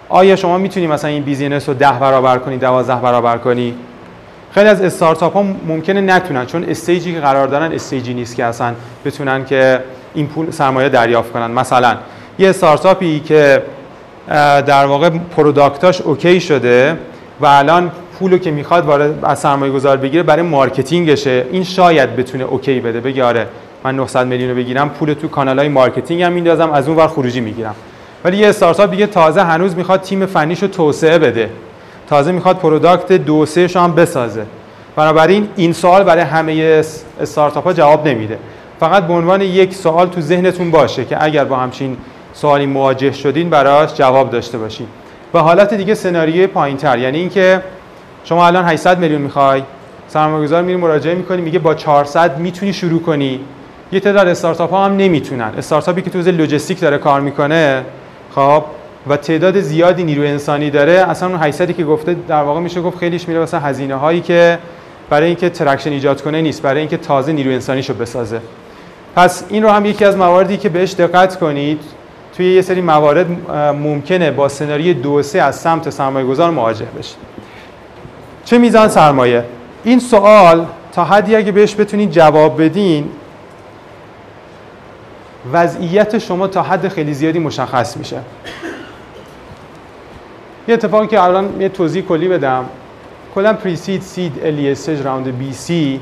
[0.09, 3.75] آیا شما می‌تونی مثلا این business رو 10 برابر کنی 12 برابر کنی؟
[4.51, 8.35] خیلی از استارتاپ ها ممکنه نتونن چون stage ی که قرار دارن stage ی نیست
[8.35, 8.73] که اصلا
[9.05, 11.51] بتونن که این پول سرمایه دریافت کنن.
[11.51, 11.95] مثلا
[12.39, 13.63] یه استارتاپی که
[14.65, 16.97] در واقع product اش okay شده
[17.41, 21.45] و الان پولو که می‌خواد وارد از سرمایه گذار بگیره برای marketing شه.
[21.51, 23.47] این شاید بتونه okay بده بگه آره
[23.83, 27.41] من 900 میلیون بگیرم پول تو کانال های marketing هم میندازم از اون ور خروجی
[27.41, 27.75] می‌گیرم.
[28.23, 31.49] ولی یه استارتاپ دیگه تازه هنوز می‌خواد تیم فنیشو توسعه بده.
[32.07, 34.45] تازه می‌خواد product دو سه هم بسازه.
[34.95, 36.83] بنابراین این سوال برای همه
[37.21, 38.37] استارتاپ ها جواب نمیده.
[38.79, 41.97] فقط به عنوان یک سوال تو ذهنتون باشه که اگر با همچین
[42.33, 44.87] سوالی مواجه شدین براش جواب داشته باشین.
[45.33, 47.61] و حالت دیگه سناریوی پایینتر یعنی اینکه
[48.23, 49.63] شما الان 800 میلیون می‌خوای؟
[50.07, 53.39] سرمایه‌گذار میری مراجعه می‌کنی میگه با 400 می‌تونی شروع کنی.
[53.91, 55.51] یه تعداد استارتاپ ها هم نمی‌تونن.
[55.57, 57.85] استارتاپی که تو حوزه لوجستیک داره کار می‌کنه.
[58.35, 58.63] خب؟
[59.07, 60.93] و تعداد زیادی نیرو انسانی داره.
[60.93, 64.59] اصلا اون 800 که گفته در واقع میشه گفت خیلیش میره واسه هزینه هایی که
[65.09, 68.41] برای اینکه traction ایجاد کنه نیست برای اینکه تازه نیرو انسانیشو بسازه.
[69.15, 71.81] پس این رو هم یکی از مواردی که بهش دقت کنید
[72.37, 73.27] توی یه سری موارد
[73.75, 77.17] ممکنه با سناریوی دو سه از سمت سرمایه گذار مواجه بشید.
[78.45, 79.45] چه میزان سرمایه؟
[79.83, 83.09] این سوال تا حدی اگه بهش بتونید جواب بدین
[85.53, 88.19] وضعیت شما تا حد خیلی زیادی مشخص میشه.
[90.67, 92.65] یه اتفاقی که الان یه توضیح کلی بدم.
[93.35, 95.99] کلا پریسید سید الی استیج راوند بی سی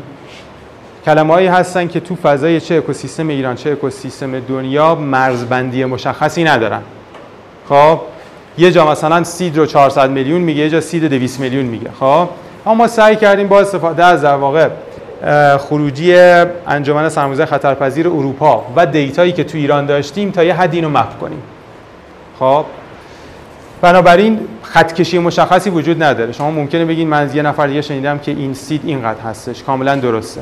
[1.06, 6.82] کلمه هایی هستن که تو فضای چه اکوسیستم ایران چه اکوسیستم دنیا مرزبندی مشخصی ندارن.
[7.70, 8.00] خب؟
[8.58, 11.90] یه جا مثلا سید رو 400 میلیون میگه یه جا سید 200 میلیون میگه.
[12.00, 12.30] خب؟
[12.66, 14.70] اما سعی کردیم با استفاده از در واقع
[15.58, 16.16] خروجی
[16.68, 21.20] انجمن سرمایه‌گذاری خطرپذیر اروپا و دیتایی که تو ایران داشتیم تا یه حد اینو مپ
[21.20, 21.42] کنیم.
[22.40, 22.66] خب؟
[23.82, 26.32] بنابراین خط کشی مشخصی وجود نداره.
[26.32, 29.64] شما ممکنه بگین من از یه نفر دیگه شنیدم که این سید اینقدر هستش.
[29.64, 30.42] کاملا درسته.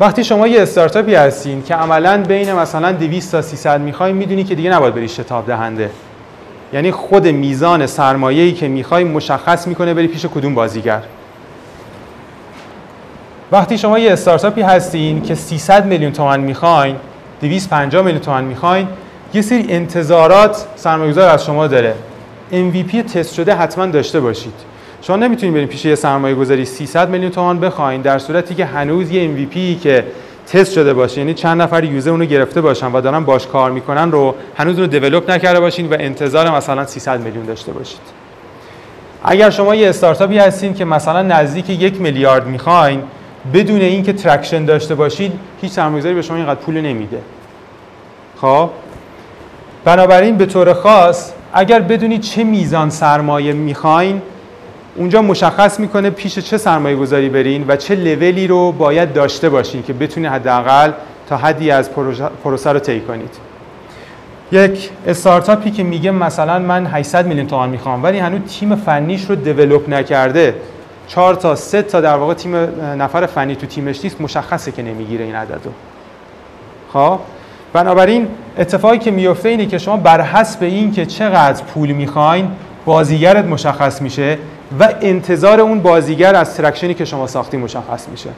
[0.00, 4.54] وقتی شما یه استارتاپی هستین که عملا بین مثلا 200 تا 300 می‌خواین می‌دونی که
[4.54, 5.90] دیگه نباید بری شتاب دهنده.
[6.72, 11.02] یعنی خود میزان سرمایه‌ای که می‌خوای مشخص می‌کنه بری پیش کدوم بازیگر.
[13.52, 16.96] وقتی شما یه استارتاپی هستین که 300 میلیون تومان می‌خواین
[17.40, 18.88] 250 میلیون تومان می‌خواین
[19.34, 21.94] یه سری انتظارات سرمایه‌گذار از شما داره.
[22.52, 24.54] MVP تست شده حتما داشته باشید.
[25.02, 29.10] شما نمی‌تونید برید پیش یه سرمایه گذاری 300 میلیون تومان بخواین در صورتی که هنوز
[29.10, 30.04] یه MVP که
[30.46, 34.10] تست شده باشه یعنی چند نفر یوزر اونو گرفته باشن و دارن باش کار می‌کنن
[34.10, 38.00] رو هنوز اونو دیولپ نکرده باشین و انتظار مثلا 300 میلیون داشته باشید.
[39.24, 43.02] اگر شما یه استارتاپی هستین که مثلا نزدیک یک میلیارد می‌خواین
[43.54, 45.32] بدون اینکه traction داشته باشید
[45.62, 47.18] هیچ سرمایه‌گذاری به شما اینقدر پول نمیده.
[48.40, 48.70] خب؟
[49.84, 54.22] بنابراین به طور خاص اگر بدونید چه میزان سرمایه می‌خواین
[54.96, 59.82] اونجا مشخص می‌کنه پیش چه سرمایه گذاری برین و چه لولی رو باید داشته باشین
[59.82, 60.92] که بتونید حداقل
[61.28, 61.90] تا حدی از
[62.44, 63.36] پروسه رو طی کنید.
[64.52, 69.34] یک استارتاپی که میگه مثلا من 800 میلیون تومان می‌خوام ولی هنوز تیم فنیش رو
[69.34, 70.54] develop نکرده.
[71.06, 72.56] چهار تا سه تا در واقع تیم
[73.02, 75.70] نفر فنی تو تیمش نیست مشخصه که نمی‌گیره این عدد رو.
[76.92, 77.18] خب؟
[77.72, 82.50] بنابراین اتفاقی که میفته اینه که شما بر حسب این که چقدر پول می‌خواین
[82.84, 84.38] بازیگرت مشخص میشه.
[84.78, 88.30] و انتظار اون بازیگر از traction ی که شما ساختی مشخص میشه.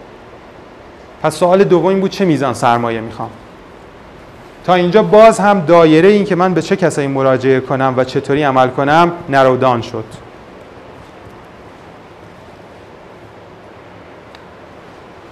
[1.22, 3.30] پس سوال دوم بود چه میزان سرمایه می‌خوام؟
[4.64, 8.42] تا اینجا باز هم دایره این که من به چه کسایی مراجعه کنم و چطوری
[8.42, 10.04] عمل کنم نرودان شد.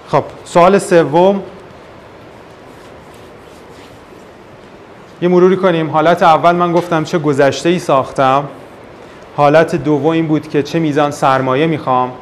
[0.09, 1.43] خب سوال سوم.
[5.23, 5.91] یه مروری کنیم.
[5.91, 8.45] حالت اول من گفتم چه گذشته ای ساختم.
[9.37, 12.13] حالت دوم این بود که چه میزان سرمایه می‌خوام؟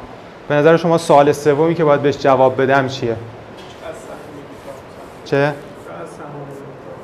[0.47, 3.15] به نظر شما سوال سومی که باید بهش جواب بدم چیه؟
[5.25, 5.53] چه؟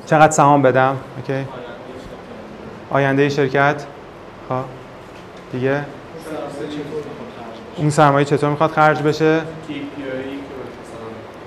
[0.06, 1.48] چقدر سهام بدم؟ اوکی.
[2.90, 3.86] آینده شرکت؟
[4.50, 4.56] خب.
[5.52, 5.86] دیگه؟
[7.78, 9.42] اون سرمایه چطور می‌خواد خرج بشه؟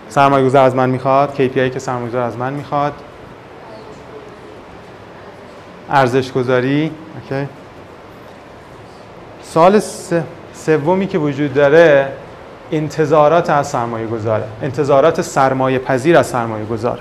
[0.09, 1.35] سرمایه گذار از من می‌خواد.
[1.35, 2.93] KPI که سرمایه گذار از من می‌خواد.
[5.91, 6.91] ارزش گذاری
[7.31, 7.49] Okay.
[9.59, 9.81] سوال
[10.53, 12.13] سومی که وجود داره
[12.73, 14.45] انتظارات از سرمایه گذاره.
[14.63, 16.99] انتظارات سرمایه پذیر از سرمایه گذار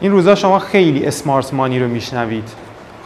[0.00, 2.48] این روزا شما خیلی smart money رو میشنوید.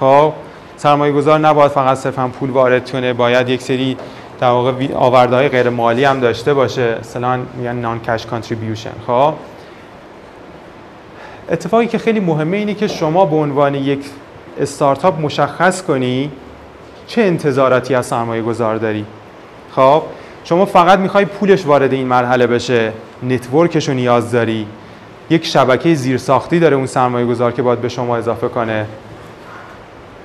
[0.00, 0.32] خب
[0.76, 3.96] سرمایه گذار نباید فقط صرفا پول وارد کنه باید یک سری
[4.40, 6.96] در واقع آوردهای غیر مالی هم داشته باشه.
[7.00, 9.34] مثلا میگن non-cash contribution خب
[11.50, 14.04] اتفاقی که خیلی مهمه اینه که شما به عنوان یک
[14.60, 16.30] استارتاپ مشخص کنی
[17.06, 19.04] چه انتظاراتی از سرمایه گذار داری
[19.76, 20.02] خب
[20.44, 22.92] شما فقط می‌خوای پولش وارد این مرحله بشه
[23.22, 24.66] نتورکش رو نیاز داری
[25.30, 28.86] یک شبکه زیرساختی داره اون سرمایه گذار که باید به شما اضافه کنه.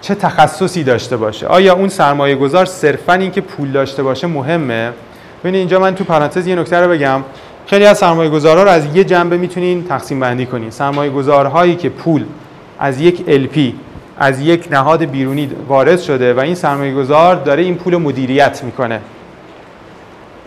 [0.01, 4.91] چه تخصصی داشته باشه؟ آیا اون سرمایه گذار صرفا اینکه پول داشته باشه مهمه؟
[5.39, 7.23] ببینید اینجا من تو پرانتز یه نکته رو بگم.
[7.67, 10.71] خیلی از سرمایه گذارها رو از یه جنبه می‌تونین تقسیم بندی کنین.
[10.71, 12.25] سرمایه گذارهایی که پول
[12.79, 13.59] از یک LP
[14.19, 19.01] از یک نهاد بیرونی وارد شده و این سرمایه گذار داره این پول مدیریت می‌کنه.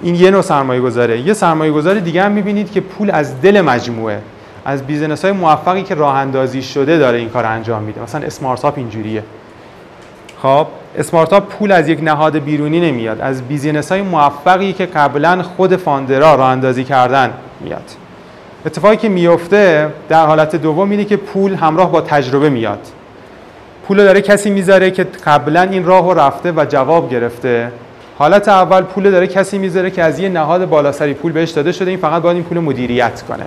[0.02, 3.60] این یه نوع سرمایه گذاره یه سرمایه گذار دیگه هم می‌بینید که پول از دل
[3.60, 4.18] مجموعه
[4.64, 8.02] از business های موفقی که راه اندازی شده داره این کار انجام میده.
[8.02, 9.22] مثلا اسمارت اینجوریه.
[10.42, 10.66] خب
[10.98, 16.27] اسمارت پول از یک نهاد بیرونی نمیاد از business های موفقی که قبلا خود founder
[16.27, 17.90] ا راه اندازی کردن میاد.
[18.66, 22.78] اتفاقی که میفته در حالت دوم اینه که پول همراه با تجربه میاد.
[23.86, 27.72] پول داره کسی می‌ذاره که قبلا این راه رو رفته و جواب گرفته.
[28.18, 31.90] حالت اول پول داره کسی می‌ذاره که از یه نهاد بالاسری پول بهش داده شده
[31.90, 33.46] این فقط باید این پول مدیریت کنه.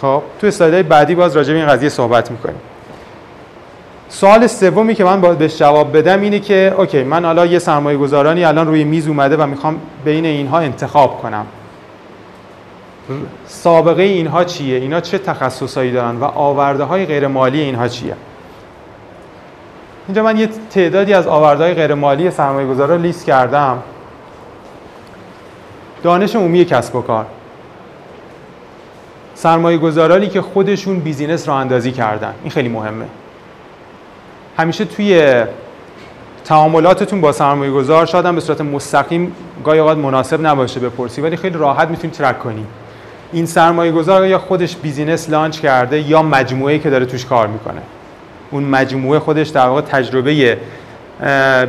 [0.00, 2.60] خب تو اسلایدهای بعدی باز راجع به این قضیه صحبت می‌کنیم.
[4.08, 7.98] سوال سومی که من باید بهش جواب بدم اینه که اوکی من حالا یه سرمایه
[7.98, 11.46] گذارانی الان روی میز اومده و می‌خوام بین اینها انتخاب کنم.
[13.46, 18.14] سابقه اینها چیه؟ اینا چه تخصصایی دارن و آورده های غیر مالی اینها چیه؟
[20.08, 23.82] اینجا من یه تعدادی از آورده های غیر مالی سرمایه گذار رو لیست کردم.
[26.02, 27.26] دانش عمومی کسب و کار.
[29.34, 32.34] سرمایه گذارانی که خودشون بیزینس را اندازی کردن.
[32.42, 33.04] این خیلی مهمه.
[34.56, 35.44] همیشه توی
[36.44, 39.32] تعاملاتتون با سرمایه گذار شاید هم به صورت مستقیم
[39.64, 42.66] گاهی اوقات مناسب نباشه بپرسی ولی خیلی راحت می‌تونید track کنی.
[43.32, 47.82] این سرمایه گذار یا خودش business launch کرده یا مجموعه که داره توش کار می‌کنه.
[48.50, 50.58] اون مجموعه خودش در واقع تجربه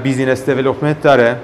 [0.03, 1.35] business development داره.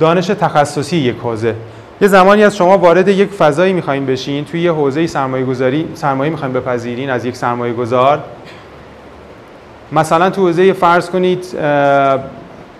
[0.00, 1.54] دانش تخصصی یک حوزه.
[2.00, 4.44] یه زمانی از شما وارد یک فضایی می‌خواین بشین.
[4.44, 8.22] توی یه حوزه سرمایه گذاری سرمایه می‌خواین بپذیرین از یک سرمایه گذار
[9.92, 11.44] مثلا تو حوزه فرض کنید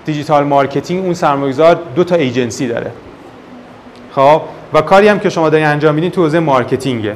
[0.05, 2.91] digital marketing اون سرمایه‌گذار دو تا ایجنسی داره.
[4.13, 4.41] خب؟
[4.75, 7.14] و کاری هم که شما دارین انجام میدین تو حوزه marketing ه.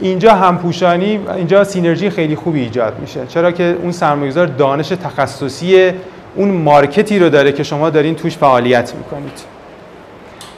[0.00, 3.26] اینجا همپوشانی اینجا synergy خیلی خوبی ایجاد میشه.
[3.28, 5.92] چرا که اون سرمایه‌گذار دانش تخصصی
[6.34, 9.40] اون market ی رو داره که شما دارین توش فعالیت می‌کنید.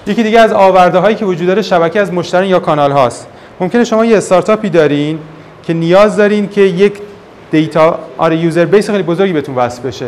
[0.06, 3.28] یکی دیگه از آورده هایی که وجود داره شبکه از مشتری یا کانال هاست.
[3.60, 5.18] ممکنه شما یه استارتاپی دارین
[5.62, 6.92] که نیاز دارین که یک
[7.50, 10.06] data آره user base خیلی بزرگی بهتون وصل بشه.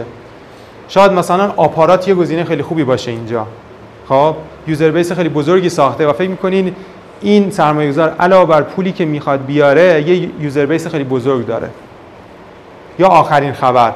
[0.89, 3.47] شاید مثلا آپارات یه گزینه خیلی خوبی باشه اینجا.
[4.09, 4.35] خب
[4.67, 6.75] user base خیلی بزرگی ساخته و فکر می‌کنین
[7.23, 11.69] این سرمایه گذار علاوه بر پولی که می‌خواد بیاره یه user base خیلی بزرگ داره.
[12.99, 13.93] یا آخرین خبر.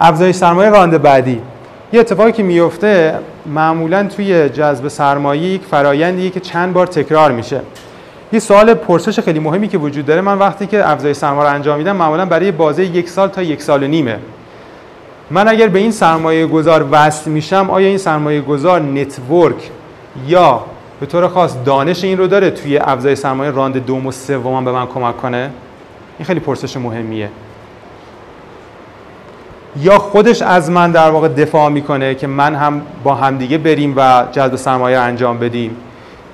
[0.00, 1.40] افزایش سرمایه راند بعدی.
[1.92, 3.14] یه اتفاقی که میفته
[3.46, 7.60] معمولا توی جذب سرمایه یک فرایندیه که چند بار تکرار میشه.
[8.32, 11.78] یه سوال پرسش خیلی مهمی که وجود داره من وقتی که افزایش سرمایه رو انجام
[11.78, 14.18] میدم معمولا برای بازه یک سال تا یک سال و نیمه.
[15.30, 19.70] من اگر به این سرمایه گذار وصل میشم آیا این سرمایه گذار network
[20.26, 20.64] یا
[21.00, 24.72] به طور خاص دانش این رو داره توی افزایش سرمایه راند دوم و سوم به
[24.72, 25.50] من کمک کنه؟
[26.18, 27.30] این خیلی پرسش مهمیه.
[29.80, 34.24] یا خودش از من در واقع دفاع می‌کنه که من هم با همدیگه بریم و
[34.32, 35.76] جذب سرمایه انجام بدیم؟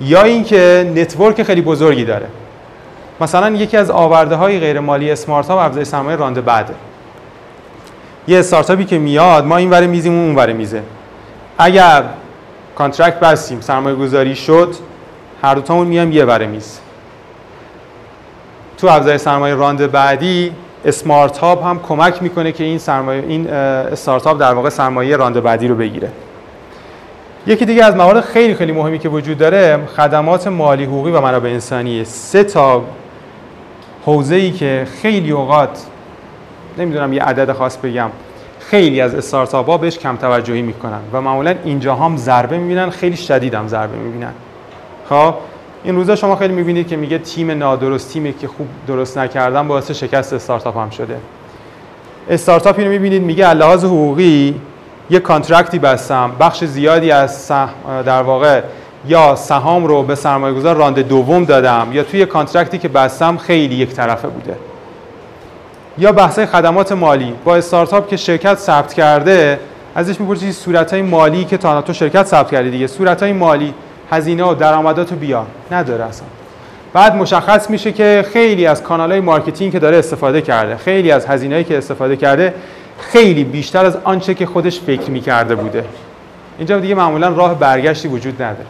[0.01, 2.27] یا اینکه network خیلی بزرگی داره.
[3.21, 6.73] مثلا یکی از آورده های غیر مالی Smart Hub افزایش سرمایه راند بعده
[8.27, 10.81] یه استارتاپی که میاد ما این ور میزیم اون ور میزه.
[11.57, 12.03] اگر
[12.75, 14.75] contract بستیم سرمایه گذاری شد
[15.43, 16.79] هر دوتامون میام یه ور میز.
[18.77, 20.51] تو افزایش سرمایه راند بعدی
[20.85, 25.67] Smart Hub هم کمک می‌کنه که این سرمایه این استارتاپ در واقع سرمایه راند بعدی
[25.67, 26.09] رو بگیره.
[27.47, 31.49] یکی دیگه از موارد خیلی خیلی مهمی که وجود داره خدمات مالی حقوقی و منابع
[31.49, 32.03] انسانیه.
[32.03, 32.83] سه تا
[34.05, 35.85] حوزه ای که خیلی اوقات
[36.77, 38.09] نمی‌دونم یه عدد خاص بگم
[38.69, 43.17] خیلی از استارتاپ ها بهش کم توجهی می‌کنن و معمولا اینجا هم ضربه می‌بینن خیلی
[43.17, 44.33] شدید هم ضربه می‌بینن.
[45.09, 45.33] خب
[45.83, 49.91] این روزا شما خیلی می‌بینید که میگه تیم نادرست تیمی که خوب درست نکردن باعث
[49.91, 51.17] شکست استارتاپ هم شده.
[52.29, 54.61] استارتاپی رو می‌بینید میگه لحاظ حقوقی
[55.09, 57.51] یه contract ی بستم بخش زیادی از
[58.05, 58.61] در واقع
[59.07, 63.37] یا سهام رو به سرمایه گذار راند دوم دادم یا توی contract ی که بستم
[63.37, 64.55] خیلی یک طرفه بوده.
[65.97, 67.33] یا بحث خدمات مالی.
[67.45, 69.59] با استارتاپ که شرکت ثبت کرده
[69.95, 72.87] ازش می‌پرسی صورت های مالی که تا تو شرکت ثبت کردی دیگه.
[72.87, 73.73] صورت های مالی
[74.11, 76.27] هزینه و درآمدات رو بیار نداره اصلا.
[76.93, 81.25] بعد مشخص میشه که خیلی از کانال های marketing که داره استفاده کرده خیلی از
[81.25, 82.53] هزینه‌ای که استفاده کرده
[82.99, 85.83] خیلی بیشتر از آنچه که خودش فکر می‌کرده بوده.
[86.57, 88.65] اینجا دیگه معمولا راه برگشتی وجود نداره.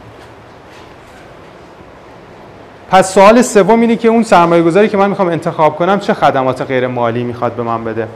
[2.95, 6.61] پس سوال سوم اینه که اون سرمایه گذاری که من می‌خوام انتخاب کنم چه خدمات
[6.61, 8.07] غیر مالی می‌خواد به من بده؟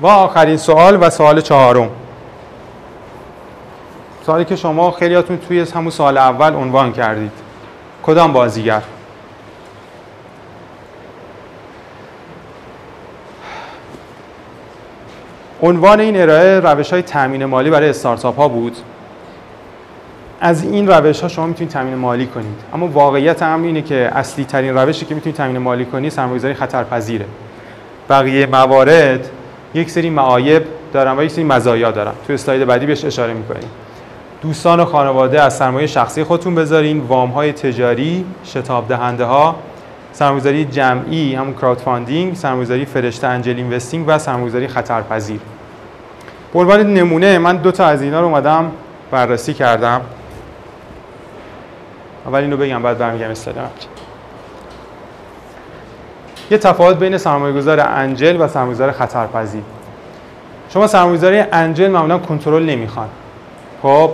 [0.00, 1.90] و آخرین سوال و سوال چهارم.
[4.26, 7.32] سوالی که شما خیلیاتون توی همون سال اول عنوان کردید.
[8.02, 8.82] کدام بازیگر؟
[15.62, 18.76] عنوان این ارائه روش های تامین مالی برای استارتاپ ها بود.
[20.40, 22.60] از این روش ها شما می‌تونید تامین مالی کنید.
[22.74, 27.26] اما واقعیت هم اینه که اصلی ترین روشی که می‌تونید تامین مالی کنید سرمایه‌گذاری خطرپذیره.
[28.08, 29.30] بقیه موارد
[29.74, 32.12] یک سری معایب دارن و یک سری مزایا دارن.
[32.26, 33.68] تو اسلاید بعدی بهش اشاره می‌کنیم.
[34.42, 37.00] دوستان و خانواده از سرمایه شخصی خودتون بذارین.
[37.00, 39.56] وام های تجاری شتاب دهنده ها
[40.12, 45.40] سرمایه‌گذاری جمعی همون crowdfunding سرمایه‌گذاری فرشته angel investing و سرمایه‌گذاری خطرپذیر.
[46.52, 48.72] به عنوان نمونه من دو تا از اینا رو اومدم
[49.10, 50.00] بررسی کردم.
[52.30, 53.70] اول اینو بگم بعد برمیگم استادم
[56.50, 59.62] یه تفاوت بین سرمایه گذار انجل و سرمایه گذار خطرپذیر.
[60.68, 63.08] شما سرمایه‌گذاری انجل معمولا کنترل نمی‌خوان.
[63.82, 64.10] خب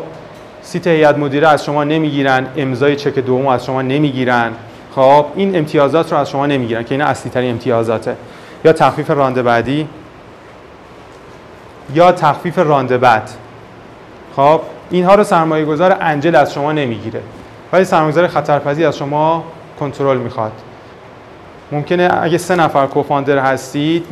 [0.62, 4.52] سیت هیئت مدیره از شما نمی‌گیرن امضای چک دوم از شما نمی‌گیرن.
[4.94, 8.16] خب این امتیازات رو از شما نمی‌گیرن که این اصلی ترین امتیازاته.
[8.64, 9.88] یا تخفیف رانده بعدی
[11.94, 13.30] یا تخفیف رانده بعد.
[14.36, 14.60] خب
[14.90, 17.20] اینها رو سرمایه گذار انجل از شما نمی‌گیره.
[17.76, 19.44] ولی سرمایه‌گذار خطرپذیر از شما
[19.80, 20.52] کنترل می‌خواد.
[21.72, 24.06] ممکنه اگه سه نفر کوفاندر هستید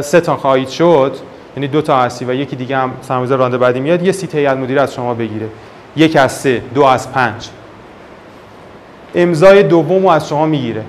[0.00, 1.16] سه تا خواهید شد
[1.56, 4.56] یعنی دو تا هستی و یکی دیگه هم سرمایه‌گذار رانده بعدی میاد یه سیت هیئت
[4.56, 5.48] مدیره از شما بگیره.
[5.96, 7.48] یک از سه دو از پنج.
[9.14, 10.84] امضای دوم رو از شما می‌گیره.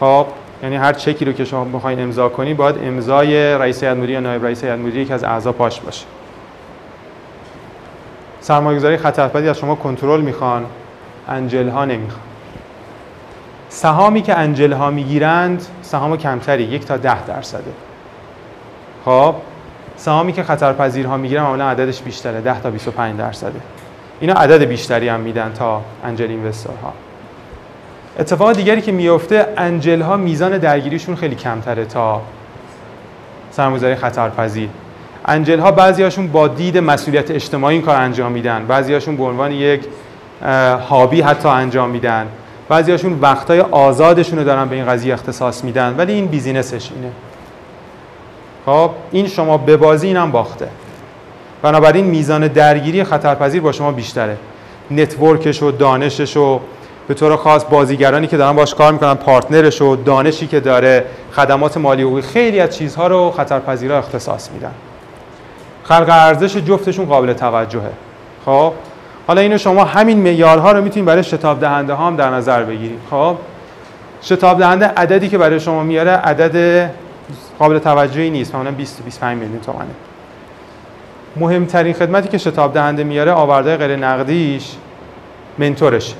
[0.00, 0.26] خب
[0.62, 4.20] یعنی هر چکی رو که شما بخواید امضا کنی باید امضای رئیس هیئت مدیره یا
[4.20, 6.04] نایب رئیس هیئت مدیره یکی از اعضا پاش باشه.
[8.40, 10.64] سرمایه‌گذاری خطرپذیر از شما کنترل می‌خوان.
[11.28, 12.22] انجل ها نمی‌خوان.
[13.68, 17.72] سهامی که انجل ها می‌گیرند سهام کمتری یک تا ده درصده.
[19.04, 19.34] خب
[19.96, 23.60] سهامی که خطرپذیرها می‌گیرن معمولا عددش بیشتره 10 تا 25 درصده.
[24.20, 26.92] اینا عدد بیشتری هم میدن تا انجل اینوستورها
[28.18, 32.22] اتفاق دیگری که میفته انجل ها میزان درگیریشون خیلی کمتره تا
[33.50, 34.68] سرمایه‌گذاری خطرپذیر.
[35.24, 38.66] انجل ها بعضی هاشون با دید مسئولیت اجتماعی این کار انجام میدن.
[38.66, 39.84] بعضی هاشون به عنوان یک
[40.88, 42.26] هابی حتی انجام میدن.
[42.68, 47.12] بعضی هاشون وقتای آزادشون رو دارن به این قضیه اختصاص میدن ولی این بیزینسش اینه.
[48.66, 50.68] خب این شما به بازی اینم باخته.
[51.62, 54.36] بنابراین میزان درگیری خطرپذیر با شما بیشتره.
[54.90, 56.60] network ش و دانشش و
[57.08, 61.04] به طور خاص بازیگرانی که دارن باش کار می‌کنن partner ش و دانشی که داره
[61.32, 64.72] خدمات مالی حقوقی خیلی از چیزها رو خطرپذیرها اختصاص میدن.
[65.84, 67.92] خلق ارزش جفتشون قابل توجهه.
[68.46, 68.72] خب
[69.26, 72.98] حالا اینو شما همین معیارها رو می‌تونید برای شتاب دهنده ها هم در نظر بگیرید.
[73.10, 73.36] خب؟
[74.22, 76.90] شتاب دهنده عددی که برای شما میاره عدد
[77.58, 79.90] قابل توجهی نیست معمولا 20 25 میلیون تومانه
[81.36, 84.76] مهمترین خدمتی که شتاب دهنده میاره آورده غیر نقدیش
[85.58, 86.14] mentor ش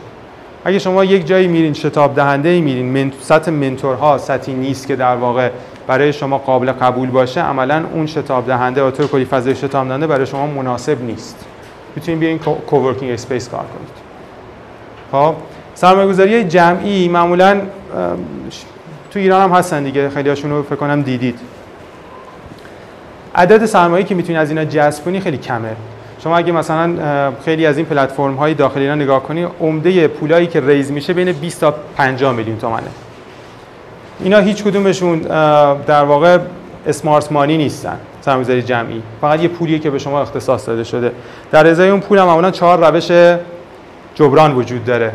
[0.65, 3.13] اگه شما یک جایی میرین شتاب دهنده ای میرین من...
[3.21, 5.51] سطح mentor ها سطحی نیست که در واقع
[5.87, 10.07] برای شما قابل قبول باشه عملا اون شتاب دهنده و طور کلی فضای شتاب دهنده
[10.07, 11.45] برای شما مناسب نیست.
[11.97, 14.03] می‌تونید بیاین coworking space کار کنید.
[15.13, 15.35] خب؟
[15.75, 17.61] سرمایه‌گذاری جمعی معمولا
[19.11, 21.39] تو ایران هم هستن دیگه خیلی هاشون رو فکر کنم دیدید.
[23.35, 25.77] عدد سرمایه که می‌تونید از اینا جذب کنی خیلی کمه.
[26.19, 30.61] شما اگه مثلا خیلی از این پلتفرم های داخل ایران نگاه کنی عمده پولایی که
[30.61, 32.83] ریز میشه بین 20 تا 50 میلیون تومنه.
[34.21, 35.19] اینا هیچ کدومشون
[35.87, 36.39] در واقع
[36.87, 37.99] اسمارت مانی نیستن.
[38.25, 39.03] سرمایه‌گذاری جمعی.
[39.21, 41.13] فقط یه پولیه که به شما اختصاص داده شده.
[41.51, 43.37] در ازای اون پول هم معمولا چهار روش
[44.15, 45.13] جبران وجود داره.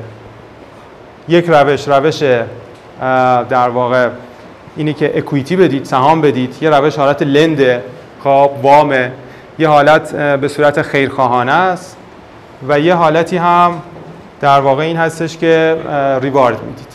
[1.27, 2.23] یک روش روش
[3.49, 4.09] در واقع
[4.75, 6.55] اینی که اکویتی بدید سهام بدید.
[6.61, 7.83] یه روش حالت لنده
[8.23, 9.11] خب وامه.
[9.59, 11.97] یه حالت به صورت خیرخواهانه است.
[12.67, 13.81] و یه حالتی هم
[14.41, 15.77] در واقع این هستش که
[16.21, 16.87] ریوارد می‌دید.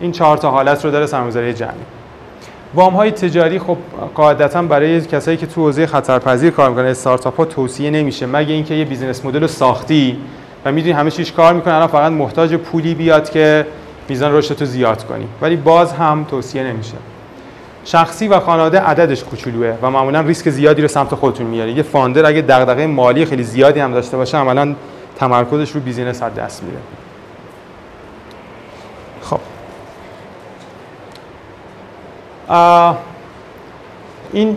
[0.00, 1.72] این چهار تا حالت رو داره سرمایه‌گذاری جمعی.
[2.78, 3.76] وام های تجاری خب
[4.14, 8.26] قاعدتا برای کسایی که تو حوزه خطرپذیر کار می‌کنن استارتاپ ها توصیه نمیشه.
[8.26, 10.18] مگه اینکه یه بیزینس مدل ساختی
[10.64, 13.66] و می‌دونی همه چیش کار می‌کنه الان فقط محتاج پولی بیاد که
[14.08, 15.26] میزان رشد تو زیاد کنی.
[15.42, 16.94] ولی باز هم توصیه نمیشه.
[17.84, 22.26] شخصی و خانواده عددش کوچولوه و معمولا ریسک زیادی رو سمت خودتون میاره یه founder
[22.26, 24.74] اگه دغدغه مالی خیلی زیادی هم داشته باشه عملا
[25.18, 26.78] تمرکزش رو business از دست میره
[34.32, 34.56] این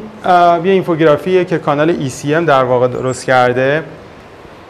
[0.63, 3.83] یه اینفوگرافیه که کانال ECM در واقع درست کرده.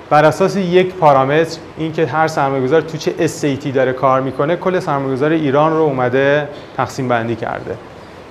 [0.09, 4.79] بر اساس یک پارامتر اینکه هر سرمایه‌گذار تو چه stage ی داره کار می‌کنه کل
[4.79, 6.47] سرمایه‌گذار ایران رو اومده
[6.77, 7.77] تقسیم بندی کرده.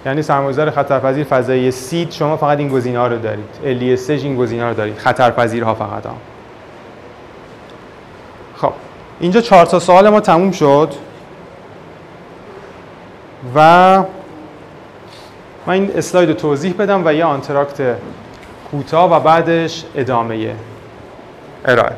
[0.07, 3.45] یعنی سرمایه‌گذار خطرپذیر فضای seed شما فقط این گزینه‌ها رو دارید.
[3.65, 4.99] early stage این گزینه‌ها رو دارید.
[4.99, 6.07] خطرپذیرها فقط.
[6.07, 6.15] ها.
[8.57, 8.73] خب
[9.21, 10.95] اینجا چهار تا سوال ما تموم شد.
[13.55, 14.03] و
[15.71, 17.97] من این اسلاید رو توضیح بدم و یه آنتراکت
[18.71, 20.55] کوتاه و بعدش ادامه.
[21.65, 21.93] ارائه.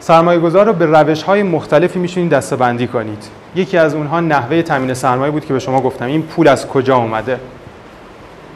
[0.00, 3.24] سرمایه گذار رو به روش های مختلفی میشونید دسته بندی کنید.
[3.54, 6.06] یکی از اونها نحوه تامین سرمایه بود که به شما گفتم.
[6.06, 7.40] این پول از کجا اومده؟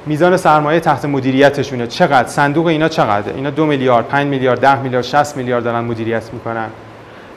[0.06, 1.86] میزان سرمایه تحت مدیریتشونه.
[1.86, 6.32] چقدر؟ صندوق اینا چقدره؟ اینا دو میلیارد 5 میلیارد 10 میلیارد 60 میلیارد دارن مدیریت
[6.32, 6.68] می‌کنن.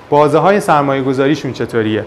[0.09, 2.05] بازه های سرمایه گذاریشون چطوریه؟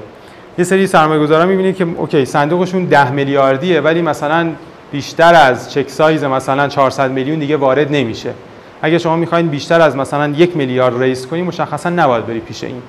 [0.59, 4.51] یه سری سرمایه گذارا می‌بینید که اوکی صندوقشون 10 میلیاردیه ولی مثلا
[4.93, 8.35] بیشتر از چک سایز مثلا 400 میلیون دیگه وارد نمیشه.
[8.83, 12.83] اگه شما می‌خواین بیشتر از مثلا یک میلیارد ریس کنید مشخصا نباید بری پیش این.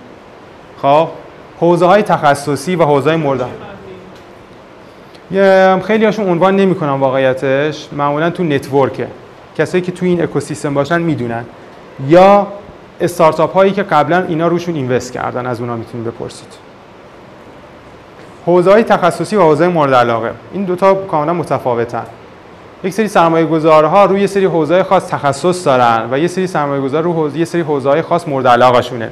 [0.82, 1.08] خب؟
[1.60, 3.46] حوزه های تخصصی و حوزه های مورد
[5.84, 7.88] خیلی هاشون عنوان نمی‌کنن واقعیتش.
[7.92, 9.08] معمولا تو نتورکه.
[9.58, 11.46] کسایی که تو این اکوسیستم باشن می‌دونن.
[12.08, 12.48] یا
[13.02, 16.63] استارتاپ هایی که قبلا اینا روشون اینوست کردن از اونا می‌تونید بپرسید.
[18.46, 20.32] حوزه های تخصصی و حوزه مورد علاقه.
[20.54, 22.04] این دوتا کاملا متفاوتن.
[22.84, 26.82] یک سری سرمایه گذارها روی یه سری حوزه خاص تخصص دارن و یه سری سرمایه
[26.82, 29.10] گذار رو حوزه یه سری حوزه خاص مورد علاقه شونه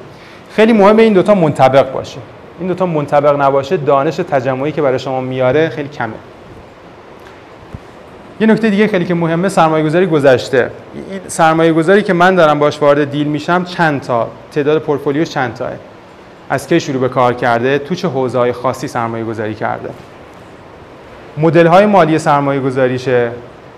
[0.56, 2.20] خیلی مهمه این دوتا منطبق باشه.
[2.60, 6.14] این دوتا منطبق نباشه دانش تجمعی که برای شما میاره خیلی کمه.
[8.40, 10.72] یه نکته دیگه خیلی که مهمه سرمایه گذاری گذشته.
[10.94, 15.54] این سرمایه گذاری که من دارم باش وارد دیل میشم چند تا تعداد پورتفولیو چند
[15.54, 15.72] تاه؟
[16.52, 19.90] از کی شروع به کار کرده؟ تو چه حوزه های خاصی سرمایه گذاری کرده؟
[21.38, 23.32] مدل های مالی سرمایه گذاریشه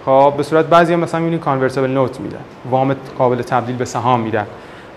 [0.06, 4.20] خب به صورت بعضی هم مثلا می‌بینید کانورتیبل نوت میدن وام قابل تبدیل به سهام
[4.20, 4.48] میدن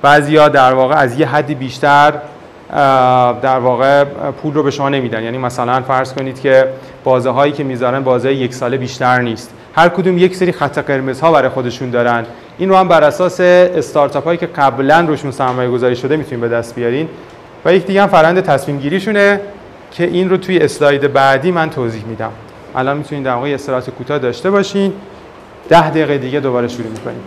[0.02, 2.12] بعضیا در واقع از یه حدی بیشتر
[3.42, 4.04] در واقع
[4.42, 5.22] پول رو به شما نمیدن.
[5.22, 6.68] یعنی مثلا فرض کنید که
[7.04, 9.54] بازه هایی که می‌ذارن بازه یک ساله بیشتر نیست.
[9.74, 12.24] هر کدوم یک سری خط قرمز ها برای خودشون دارن.
[12.58, 16.48] این رو هم بر اساس استارتاپ هایی که قبلا روشون سرمایه گذاری شده می‌تونید به
[16.48, 17.08] دست بیارین.
[17.66, 19.40] و یک دیگه هم فرند تصمیم گیریشونه
[19.90, 22.32] که این رو توی اسلاید بعدی من توضیح میدم.
[22.74, 24.92] الان می‌تونید در واقع استراحت کوتاه داشته باشین.
[25.68, 27.20] ده دقیقه دیگه دوباره شروع می‌کنیم.